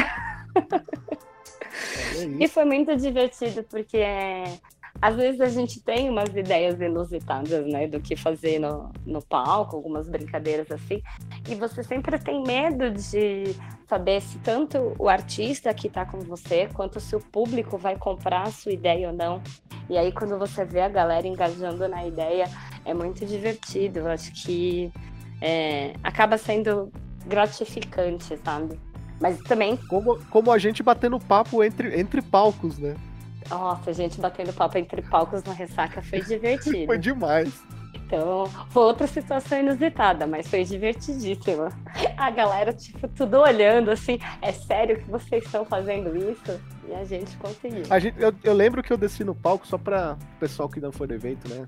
e 2.39 2.47
foi 2.47 2.65
muito 2.65 2.95
divertido, 2.97 3.63
porque 3.63 3.97
é, 3.97 4.59
às 5.01 5.15
vezes 5.15 5.41
a 5.41 5.49
gente 5.49 5.81
tem 5.81 6.09
umas 6.09 6.29
ideias 6.35 6.79
inusitadas, 6.79 7.65
né, 7.65 7.87
do 7.87 7.99
que 7.99 8.15
fazer 8.15 8.59
no, 8.59 8.91
no 9.05 9.21
palco, 9.21 9.75
algumas 9.75 10.09
brincadeiras 10.09 10.71
assim, 10.71 11.01
e 11.47 11.55
você 11.55 11.83
sempre 11.83 12.17
tem 12.19 12.43
medo 12.43 12.91
de 12.91 13.55
saber 13.87 14.21
se 14.21 14.37
tanto 14.39 14.93
o 14.97 15.07
artista 15.07 15.73
que 15.73 15.87
está 15.87 16.05
com 16.05 16.19
você, 16.19 16.67
quanto 16.73 16.99
se 16.99 17.15
o 17.15 17.19
público 17.19 17.77
vai 17.77 17.95
comprar 17.95 18.43
a 18.43 18.51
sua 18.51 18.73
ideia 18.73 19.09
ou 19.09 19.13
não. 19.13 19.41
E 19.89 19.97
aí, 19.97 20.11
quando 20.11 20.37
você 20.37 20.65
vê 20.65 20.81
a 20.81 20.89
galera 20.89 21.25
engajando 21.25 21.87
na 21.87 22.05
ideia, 22.05 22.49
é 22.83 22.93
muito 22.93 23.25
divertido. 23.25 23.99
Eu 23.99 24.07
acho 24.07 24.33
que 24.33 24.91
é, 25.41 25.93
acaba 26.03 26.37
sendo 26.37 26.91
gratificante, 27.25 28.37
sabe? 28.43 28.77
Mas 29.19 29.39
também. 29.39 29.77
Como, 29.77 30.19
como 30.25 30.51
a 30.51 30.57
gente 30.57 30.83
batendo 30.83 31.17
papo 31.19 31.63
entre, 31.63 31.99
entre 31.99 32.21
palcos, 32.21 32.77
né? 32.77 32.95
Nossa, 33.49 33.91
a 33.91 33.93
gente 33.93 34.19
batendo 34.19 34.53
papo 34.53 34.77
entre 34.77 35.01
palcos 35.01 35.43
na 35.43 35.53
ressaca 35.53 36.01
foi 36.01 36.21
divertido. 36.21 36.85
foi 36.85 36.97
demais. 36.97 37.63
Então, 38.07 38.45
foi 38.69 38.83
outra 38.83 39.05
situação 39.05 39.59
inusitada, 39.59 40.25
mas 40.25 40.47
foi 40.47 40.63
divertidíssima. 40.63 41.73
A 42.15 42.29
galera, 42.29 42.71
tipo, 42.71 43.05
tudo 43.09 43.37
olhando 43.39 43.91
assim, 43.91 44.17
é 44.41 44.53
sério 44.53 44.97
que 44.97 45.09
vocês 45.09 45.43
estão 45.43 45.65
fazendo 45.65 46.15
isso? 46.15 46.57
E 46.87 46.93
a 46.93 47.03
gente 47.03 47.35
conseguiu. 47.35 47.83
A 47.89 47.99
gente, 47.99 48.17
eu, 48.17 48.33
eu 48.43 48.53
lembro 48.53 48.81
que 48.81 48.93
eu 48.93 48.97
desci 48.97 49.25
no 49.25 49.35
palco 49.35 49.67
só 49.67 49.77
para 49.77 50.13
o 50.13 50.39
pessoal 50.39 50.69
que 50.69 50.79
não 50.79 50.91
foi 50.91 51.05
do 51.05 51.15
evento, 51.15 51.49
né? 51.49 51.67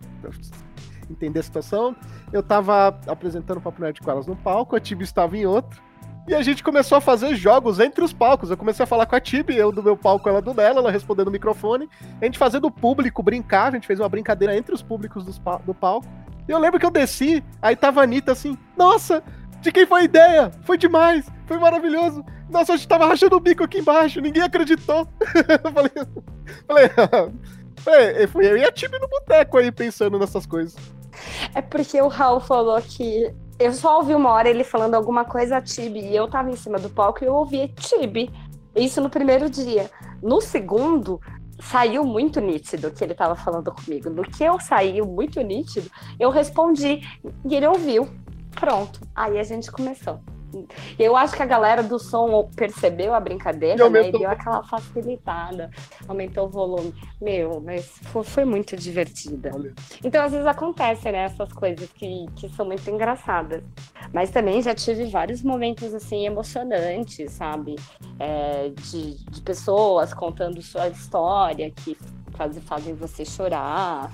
Entender 1.11 1.39
a 1.39 1.43
situação. 1.43 1.93
Eu 2.31 2.41
tava 2.41 2.97
apresentando 3.05 3.57
o 3.57 3.61
Papo 3.61 3.81
Nerd 3.81 3.99
com 3.99 4.09
elas 4.09 4.25
no 4.25 4.35
palco, 4.35 4.77
a 4.77 4.79
Tibi 4.79 5.03
estava 5.03 5.35
em 5.35 5.45
outro. 5.45 5.81
E 6.29 6.35
a 6.35 6.43
gente 6.43 6.63
começou 6.63 6.95
a 6.95 7.01
fazer 7.01 7.33
jogos 7.33 7.79
entre 7.79 8.03
os 8.03 8.13
palcos. 8.13 8.51
Eu 8.51 8.55
comecei 8.55 8.83
a 8.83 8.87
falar 8.87 9.07
com 9.07 9.15
a 9.15 9.19
Tibi, 9.19 9.55
eu 9.55 9.71
do 9.71 9.81
meu 9.81 9.97
palco, 9.97 10.29
ela 10.29 10.39
do 10.39 10.53
dela, 10.53 10.79
ela 10.79 10.91
respondendo 10.91 11.29
o 11.29 11.31
microfone. 11.31 11.89
A 12.21 12.25
gente 12.25 12.37
fazendo 12.37 12.65
o 12.65 12.71
público 12.71 13.23
brincar, 13.23 13.69
a 13.69 13.71
gente 13.71 13.87
fez 13.87 13.99
uma 13.99 14.07
brincadeira 14.07 14.55
entre 14.55 14.71
os 14.71 14.83
públicos 14.83 15.25
do 15.25 15.73
palco. 15.73 16.07
E 16.47 16.51
eu 16.51 16.59
lembro 16.59 16.79
que 16.79 16.85
eu 16.85 16.91
desci, 16.91 17.43
aí 17.59 17.75
tava 17.75 18.01
a 18.01 18.03
Anitta 18.03 18.33
assim, 18.33 18.55
nossa, 18.77 19.23
de 19.59 19.71
quem 19.71 19.87
foi 19.87 20.01
a 20.01 20.03
ideia? 20.03 20.51
Foi 20.65 20.77
demais, 20.77 21.25
foi 21.47 21.57
maravilhoso. 21.57 22.23
Nossa, 22.47 22.73
a 22.73 22.77
gente 22.77 22.87
tava 22.87 23.07
rachando 23.07 23.35
o 23.35 23.39
bico 23.39 23.63
aqui 23.63 23.79
embaixo, 23.79 24.21
ninguém 24.21 24.43
acreditou. 24.43 25.07
eu 25.63 25.71
falei, 25.71 25.91
falei, 26.67 26.89
falei, 27.77 28.27
foi 28.27 28.45
eu 28.45 28.55
e 28.55 28.63
a 28.63 28.71
Tibi 28.71 28.99
no 28.99 29.07
boteco 29.07 29.57
aí 29.57 29.71
pensando 29.71 30.19
nessas 30.19 30.45
coisas. 30.45 30.75
É 31.55 31.61
porque 31.63 31.99
o 31.99 32.07
Raul 32.07 32.39
falou 32.39 32.79
que 32.83 33.33
eu 33.59 33.73
só 33.73 33.97
ouvi 33.97 34.15
uma 34.15 34.31
hora 34.31 34.49
ele 34.49 34.63
falando 34.63 34.95
alguma 34.95 35.25
coisa 35.25 35.57
a 35.57 35.61
Tibi 35.61 35.99
e 35.99 36.15
eu 36.15 36.29
tava 36.29 36.49
em 36.49 36.55
cima 36.55 36.79
do 36.79 36.89
palco 36.89 37.23
e 37.23 37.27
eu 37.27 37.35
ouvi 37.35 37.67
Tibi. 37.67 38.31
Isso 38.73 39.01
no 39.01 39.09
primeiro 39.09 39.49
dia. 39.49 39.91
No 40.23 40.39
segundo, 40.39 41.19
saiu 41.59 42.05
muito 42.05 42.39
nítido 42.39 42.89
que 42.89 43.03
ele 43.03 43.11
estava 43.11 43.35
falando 43.35 43.71
comigo. 43.73 44.09
No 44.09 44.23
que 44.23 44.43
eu 44.43 44.59
saiu 44.61 45.05
muito 45.05 45.41
nítido, 45.41 45.91
eu 46.17 46.29
respondi 46.29 47.01
e 47.45 47.55
ele 47.55 47.67
ouviu. 47.67 48.07
Pronto. 48.51 49.01
Aí 49.13 49.37
a 49.37 49.43
gente 49.43 49.69
começou. 49.69 50.21
Eu 50.97 51.15
acho 51.15 51.35
que 51.35 51.43
a 51.43 51.45
galera 51.45 51.83
do 51.83 51.99
som 51.99 52.49
percebeu 52.55 53.13
a 53.13 53.19
brincadeira, 53.19 53.85
e 53.85 53.89
né? 53.89 54.09
E 54.09 54.11
deu 54.11 54.29
aquela 54.29 54.63
facilitada, 54.63 55.69
aumentou 56.07 56.47
o 56.47 56.49
volume. 56.49 56.93
Meu, 57.21 57.61
mas 57.61 57.85
foi, 58.11 58.23
foi 58.23 58.45
muito 58.45 58.75
divertida. 58.75 59.51
Valeu. 59.51 59.73
Então, 60.03 60.23
às 60.23 60.31
vezes 60.31 60.47
acontecem, 60.47 61.11
né? 61.11 61.23
Essas 61.23 61.51
coisas 61.53 61.89
que, 61.91 62.25
que 62.35 62.49
são 62.49 62.65
muito 62.65 62.89
engraçadas. 62.89 63.63
Mas 64.13 64.31
também 64.31 64.61
já 64.61 64.73
tive 64.73 65.05
vários 65.05 65.41
momentos, 65.41 65.93
assim, 65.93 66.25
emocionantes, 66.25 67.31
sabe? 67.31 67.75
É, 68.19 68.69
de, 68.69 69.23
de 69.25 69.41
pessoas 69.41 70.13
contando 70.13 70.61
sua 70.61 70.87
história, 70.87 71.69
que 71.71 71.97
faz, 72.31 72.57
fazem 72.59 72.95
você 72.95 73.23
chorar 73.25 74.11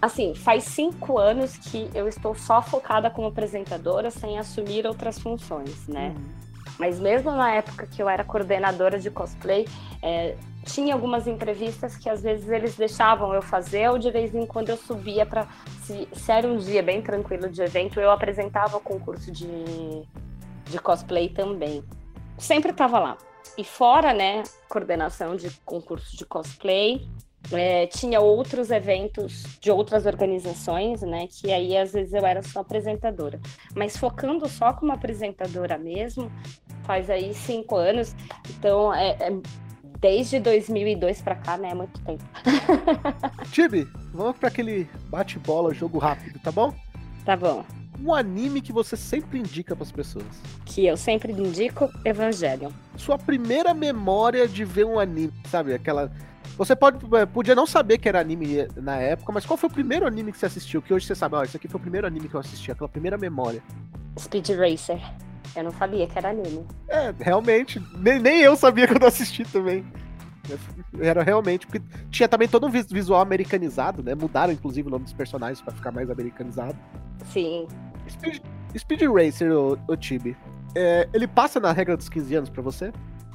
assim, 0.00 0.34
faz 0.34 0.64
cinco 0.64 1.18
anos 1.18 1.56
que 1.56 1.90
eu 1.94 2.08
estou 2.08 2.34
só 2.34 2.62
focada 2.62 3.10
como 3.10 3.28
apresentadora 3.28 4.10
sem 4.10 4.38
assumir 4.38 4.86
outras 4.86 5.18
funções, 5.18 5.86
né? 5.88 6.14
Uhum. 6.16 6.48
Mas 6.78 7.00
mesmo 7.00 7.32
na 7.32 7.54
época 7.54 7.86
que 7.86 8.00
eu 8.00 8.08
era 8.08 8.22
coordenadora 8.22 8.98
de 8.98 9.10
cosplay, 9.10 9.66
é, 10.00 10.36
tinha 10.64 10.94
algumas 10.94 11.26
entrevistas 11.26 11.96
que 11.96 12.08
às 12.08 12.22
vezes 12.22 12.48
eles 12.48 12.76
deixavam 12.76 13.34
eu 13.34 13.42
fazer, 13.42 13.90
ou 13.90 13.98
de 13.98 14.10
vez 14.10 14.34
em 14.34 14.46
quando 14.46 14.68
eu 14.68 14.76
subia 14.76 15.26
para. 15.26 15.48
Se, 15.82 16.08
se, 16.12 16.30
era 16.30 16.46
um 16.46 16.56
dia 16.56 16.82
bem 16.82 17.02
tranquilo 17.02 17.48
de 17.48 17.60
evento, 17.60 17.98
eu 17.98 18.10
apresentava 18.10 18.76
o 18.76 18.80
concurso 18.80 19.32
de, 19.32 19.48
de 20.66 20.78
cosplay 20.78 21.28
também. 21.28 21.82
Sempre 22.36 22.70
estava 22.70 23.00
lá. 23.00 23.18
E 23.56 23.64
fora, 23.64 24.12
né, 24.12 24.44
coordenação 24.68 25.34
de 25.34 25.50
concurso 25.64 26.16
de 26.16 26.24
cosplay, 26.24 27.08
é, 27.52 27.86
tinha 27.86 28.20
outros 28.20 28.70
eventos 28.70 29.44
de 29.60 29.70
outras 29.70 30.06
organizações, 30.06 31.02
né? 31.02 31.26
Que 31.28 31.52
aí 31.52 31.76
às 31.76 31.92
vezes 31.92 32.12
eu 32.12 32.24
era 32.26 32.42
só 32.42 32.60
apresentadora. 32.60 33.40
Mas 33.74 33.96
focando 33.96 34.48
só 34.48 34.72
como 34.72 34.92
apresentadora 34.92 35.78
mesmo, 35.78 36.30
faz 36.84 37.08
aí 37.08 37.32
cinco 37.34 37.76
anos. 37.76 38.14
Então, 38.50 38.92
é, 38.92 39.10
é 39.20 39.40
desde 40.00 40.38
2002 40.40 41.22
para 41.22 41.36
cá, 41.36 41.56
né? 41.56 41.70
É 41.70 41.74
muito 41.74 42.00
tempo. 42.02 42.24
Tibi, 43.50 43.86
vamos 44.12 44.36
para 44.36 44.48
aquele 44.48 44.88
bate-bola, 45.08 45.72
jogo 45.74 45.98
rápido, 45.98 46.38
tá 46.40 46.52
bom? 46.52 46.72
Tá 47.24 47.36
bom. 47.36 47.64
Um 48.00 48.14
anime 48.14 48.60
que 48.60 48.72
você 48.72 48.96
sempre 48.96 49.40
indica 49.40 49.74
para 49.74 49.82
as 49.82 49.90
pessoas. 49.90 50.24
Que 50.64 50.86
eu 50.86 50.96
sempre 50.96 51.32
indico, 51.32 51.90
Evangelion. 52.04 52.70
Sua 52.96 53.18
primeira 53.18 53.74
memória 53.74 54.46
de 54.46 54.64
ver 54.64 54.84
um 54.84 55.00
anime, 55.00 55.32
sabe? 55.50 55.74
Aquela 55.74 56.12
você 56.58 56.74
pode, 56.74 56.98
eh, 57.14 57.24
podia 57.24 57.54
não 57.54 57.66
saber 57.66 57.98
que 57.98 58.08
era 58.08 58.20
anime 58.20 58.66
na 58.76 58.96
época, 58.96 59.30
mas 59.30 59.46
qual 59.46 59.56
foi 59.56 59.68
o 59.68 59.72
primeiro 59.72 60.04
anime 60.04 60.32
que 60.32 60.38
você 60.38 60.46
assistiu? 60.46 60.82
Que 60.82 60.92
hoje 60.92 61.06
você 61.06 61.14
sabe, 61.14 61.36
ó, 61.36 61.42
esse 61.44 61.56
aqui 61.56 61.68
foi 61.68 61.78
o 61.78 61.80
primeiro 61.80 62.04
anime 62.04 62.28
que 62.28 62.34
eu 62.34 62.40
assisti, 62.40 62.72
aquela 62.72 62.88
primeira 62.88 63.16
memória. 63.16 63.62
Speed 64.18 64.48
Racer. 64.50 65.00
Eu 65.54 65.64
não 65.64 65.70
sabia 65.70 66.06
que 66.08 66.18
era 66.18 66.30
anime. 66.30 66.66
É, 66.88 67.14
realmente. 67.20 67.80
Nem, 67.96 68.18
nem 68.18 68.40
eu 68.40 68.56
sabia 68.56 68.88
quando 68.88 69.02
eu 69.02 69.08
assisti 69.08 69.44
também. 69.44 69.86
Era 70.98 71.22
realmente, 71.22 71.66
porque 71.66 71.80
tinha 72.10 72.28
também 72.28 72.48
todo 72.48 72.66
um 72.66 72.70
visual 72.70 73.20
americanizado, 73.20 74.02
né? 74.02 74.14
Mudaram, 74.14 74.52
inclusive, 74.52 74.88
o 74.88 74.90
nome 74.90 75.04
dos 75.04 75.12
personagens 75.12 75.60
para 75.60 75.72
ficar 75.72 75.92
mais 75.92 76.10
americanizado. 76.10 76.76
Sim. 77.26 77.68
Speed, 78.08 78.42
Speed 78.76 79.02
Racer, 79.02 79.52
o, 79.52 79.78
o 79.86 79.96
Tibi, 79.96 80.36
é, 80.74 81.08
ele 81.12 81.28
passa 81.28 81.60
na 81.60 81.70
regra 81.72 81.96
dos 81.96 82.08
15 82.08 82.34
anos 82.34 82.50
para 82.50 82.62
você? 82.62 82.92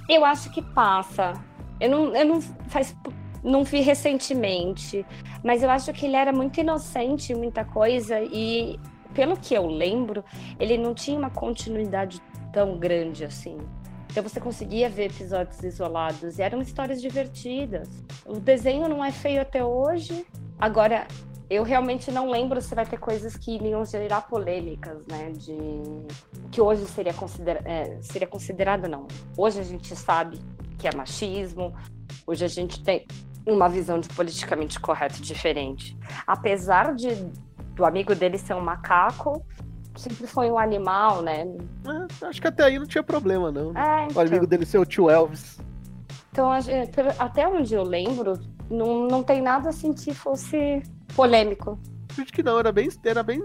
Eu 0.09 0.25
acho 0.25 0.51
que 0.51 0.61
passa. 0.61 1.33
Eu 1.79 1.89
não, 1.89 2.15
eu 2.15 2.25
não 2.25 2.41
faz, 2.41 2.95
não 3.43 3.63
vi 3.63 3.81
recentemente, 3.81 5.05
mas 5.43 5.63
eu 5.63 5.69
acho 5.69 5.91
que 5.93 6.05
ele 6.05 6.15
era 6.15 6.31
muito 6.31 6.59
inocente 6.59 7.33
em 7.33 7.35
muita 7.35 7.65
coisa 7.65 8.19
e 8.21 8.79
pelo 9.13 9.37
que 9.37 9.53
eu 9.53 9.67
lembro, 9.67 10.23
ele 10.59 10.77
não 10.77 10.93
tinha 10.93 11.17
uma 11.17 11.29
continuidade 11.29 12.21
tão 12.51 12.77
grande 12.77 13.23
assim. 13.25 13.57
Então 14.09 14.21
você 14.21 14.39
conseguia 14.39 14.89
ver 14.89 15.05
episódios 15.05 15.63
isolados 15.63 16.37
e 16.37 16.41
eram 16.41 16.61
histórias 16.61 17.01
divertidas. 17.01 17.89
O 18.25 18.39
desenho 18.39 18.87
não 18.87 19.03
é 19.03 19.11
feio 19.11 19.41
até 19.41 19.63
hoje. 19.65 20.25
Agora, 20.59 21.07
eu 21.53 21.63
realmente 21.63 22.11
não 22.11 22.29
lembro 22.29 22.61
se 22.61 22.73
vai 22.73 22.85
ter 22.85 22.97
coisas 22.97 23.35
que 23.35 23.55
iriam 23.55 23.85
gerar 23.85 24.21
polêmicas, 24.21 24.97
né? 25.07 25.31
De 25.31 25.55
que 26.51 26.61
hoje 26.61 26.85
seria, 26.85 27.13
considera... 27.13 27.61
É, 27.65 27.97
seria 28.01 28.27
considerado 28.27 28.87
não. 28.87 29.07
Hoje 29.37 29.59
a 29.59 29.63
gente 29.63 29.95
sabe 29.95 30.39
que 30.77 30.87
é 30.87 30.95
machismo. 30.95 31.73
Hoje 32.25 32.45
a 32.45 32.47
gente 32.47 32.83
tem 32.83 33.05
uma 33.45 33.67
visão 33.67 33.99
de 33.99 34.09
politicamente 34.09 34.79
correto 34.79 35.21
diferente. 35.21 35.97
Apesar 36.25 36.95
de 36.95 37.13
do 37.75 37.85
amigo 37.85 38.13
dele 38.13 38.37
ser 38.37 38.53
um 38.53 38.61
macaco, 38.61 39.43
sempre 39.95 40.27
foi 40.27 40.49
um 40.51 40.57
animal, 40.57 41.21
né? 41.21 41.41
É, 41.41 42.27
acho 42.27 42.41
que 42.41 42.47
até 42.47 42.63
aí 42.63 42.77
não 42.77 42.85
tinha 42.85 43.03
problema, 43.03 43.51
não. 43.51 43.75
É, 43.75 44.05
então... 44.05 44.23
O 44.23 44.25
amigo 44.25 44.47
dele 44.47 44.65
ser 44.65 44.77
o 44.77 44.85
tio 44.85 45.09
Elvis. 45.09 45.59
Então, 46.31 46.49
até 47.19 47.47
onde 47.47 47.75
eu 47.75 47.83
lembro, 47.83 48.39
não, 48.73 49.07
não 49.07 49.23
tem 49.23 49.41
nada 49.41 49.69
assim 49.69 49.93
que 49.93 50.13
fosse 50.13 50.83
polêmico. 51.15 51.79
Acho 52.11 52.25
que 52.25 52.43
não, 52.43 52.59
era 52.59 52.71
bem, 52.71 52.89
era 53.03 53.23
bem 53.23 53.43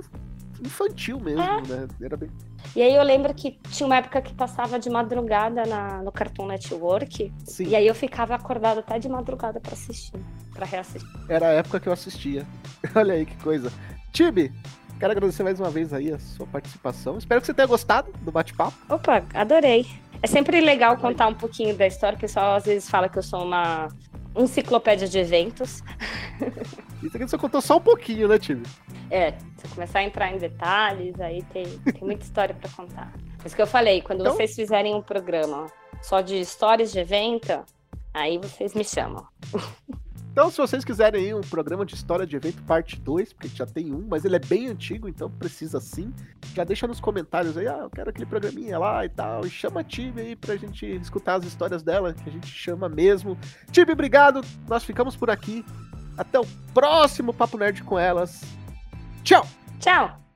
infantil 0.60 1.20
mesmo, 1.20 1.42
é. 1.42 1.62
né? 1.62 1.88
Era 2.00 2.16
bem... 2.16 2.28
E 2.74 2.82
aí 2.82 2.94
eu 2.94 3.02
lembro 3.02 3.32
que 3.32 3.58
tinha 3.70 3.86
uma 3.86 3.96
época 3.96 4.20
que 4.20 4.34
passava 4.34 4.78
de 4.78 4.90
madrugada 4.90 5.64
na, 5.64 6.02
no 6.02 6.12
Cartoon 6.12 6.46
Network. 6.46 7.32
Sim. 7.44 7.68
E 7.68 7.76
aí 7.76 7.86
eu 7.86 7.94
ficava 7.94 8.34
acordada 8.34 8.80
até 8.80 8.98
de 8.98 9.08
madrugada 9.08 9.60
para 9.60 9.72
assistir, 9.72 10.20
para 10.52 10.66
reassistir. 10.66 11.08
Era 11.28 11.46
a 11.48 11.52
época 11.52 11.80
que 11.80 11.88
eu 11.88 11.92
assistia. 11.92 12.46
Olha 12.94 13.14
aí 13.14 13.24
que 13.24 13.36
coisa. 13.36 13.72
Tibi, 14.12 14.52
quero 14.98 15.12
agradecer 15.12 15.42
mais 15.42 15.60
uma 15.60 15.70
vez 15.70 15.92
aí 15.92 16.12
a 16.12 16.18
sua 16.18 16.46
participação. 16.46 17.16
Espero 17.16 17.40
que 17.40 17.46
você 17.46 17.54
tenha 17.54 17.66
gostado 17.66 18.12
do 18.22 18.32
bate-papo. 18.32 18.76
Opa, 18.88 19.24
adorei. 19.34 19.86
É 20.20 20.26
sempre 20.26 20.60
legal 20.60 20.96
contar 20.96 21.28
um 21.28 21.34
pouquinho 21.34 21.76
da 21.76 21.86
história. 21.86 22.16
O 22.16 22.20
pessoal 22.20 22.56
às 22.56 22.64
vezes 22.64 22.90
fala 22.90 23.08
que 23.08 23.18
eu 23.18 23.22
sou 23.22 23.44
uma 23.44 23.88
enciclopédia 24.36 25.08
de 25.08 25.18
eventos. 25.18 25.82
Isso 27.02 27.16
aqui 27.16 27.28
você 27.28 27.38
contou 27.38 27.60
só 27.60 27.76
um 27.76 27.80
pouquinho, 27.80 28.28
né, 28.28 28.38
Tibi? 28.38 28.68
É, 29.10 29.32
se 29.56 29.68
começar 29.74 30.00
a 30.00 30.04
entrar 30.04 30.32
em 30.32 30.38
detalhes, 30.38 31.18
aí 31.20 31.42
tem, 31.52 31.66
tem 31.78 32.02
muita 32.02 32.24
história 32.24 32.54
para 32.54 32.68
contar. 32.70 33.12
Isso 33.44 33.54
que 33.54 33.62
eu 33.62 33.66
falei, 33.66 34.02
quando 34.02 34.20
então... 34.20 34.34
vocês 34.34 34.54
fizerem 34.54 34.94
um 34.94 35.02
programa 35.02 35.66
só 36.02 36.20
de 36.20 36.40
histórias 36.40 36.92
de 36.92 36.98
evento, 36.98 37.64
Aí 38.18 38.38
vocês 38.38 38.74
me 38.74 38.84
chamam. 38.84 39.24
Então, 40.38 40.52
se 40.52 40.58
vocês 40.58 40.84
quiserem 40.84 41.34
um 41.34 41.40
programa 41.40 41.84
de 41.84 41.96
história 41.96 42.24
de 42.24 42.36
evento 42.36 42.62
parte 42.62 42.94
2, 43.00 43.32
porque 43.32 43.48
já 43.48 43.66
tem 43.66 43.92
um, 43.92 44.06
mas 44.08 44.24
ele 44.24 44.36
é 44.36 44.38
bem 44.38 44.68
antigo, 44.68 45.08
então 45.08 45.28
precisa 45.28 45.80
sim, 45.80 46.14
já 46.54 46.62
deixa 46.62 46.86
nos 46.86 47.00
comentários 47.00 47.58
aí, 47.58 47.66
ah, 47.66 47.80
eu 47.82 47.90
quero 47.90 48.10
aquele 48.10 48.24
programinha 48.24 48.78
lá 48.78 49.04
e 49.04 49.08
tal, 49.08 49.44
e 49.44 49.50
chama 49.50 49.80
a 49.80 49.82
Tibi 49.84 50.20
aí 50.20 50.36
pra 50.36 50.54
gente 50.54 50.86
escutar 50.86 51.40
as 51.40 51.44
histórias 51.44 51.82
dela, 51.82 52.14
que 52.14 52.28
a 52.28 52.32
gente 52.32 52.46
chama 52.46 52.88
mesmo. 52.88 53.36
Tibi, 53.72 53.90
obrigado, 53.90 54.40
nós 54.68 54.84
ficamos 54.84 55.16
por 55.16 55.28
aqui. 55.28 55.64
Até 56.16 56.38
o 56.38 56.46
próximo 56.72 57.34
Papo 57.34 57.58
Nerd 57.58 57.82
com 57.82 57.98
elas. 57.98 58.40
Tchau! 59.24 59.44
Tchau! 59.80 60.27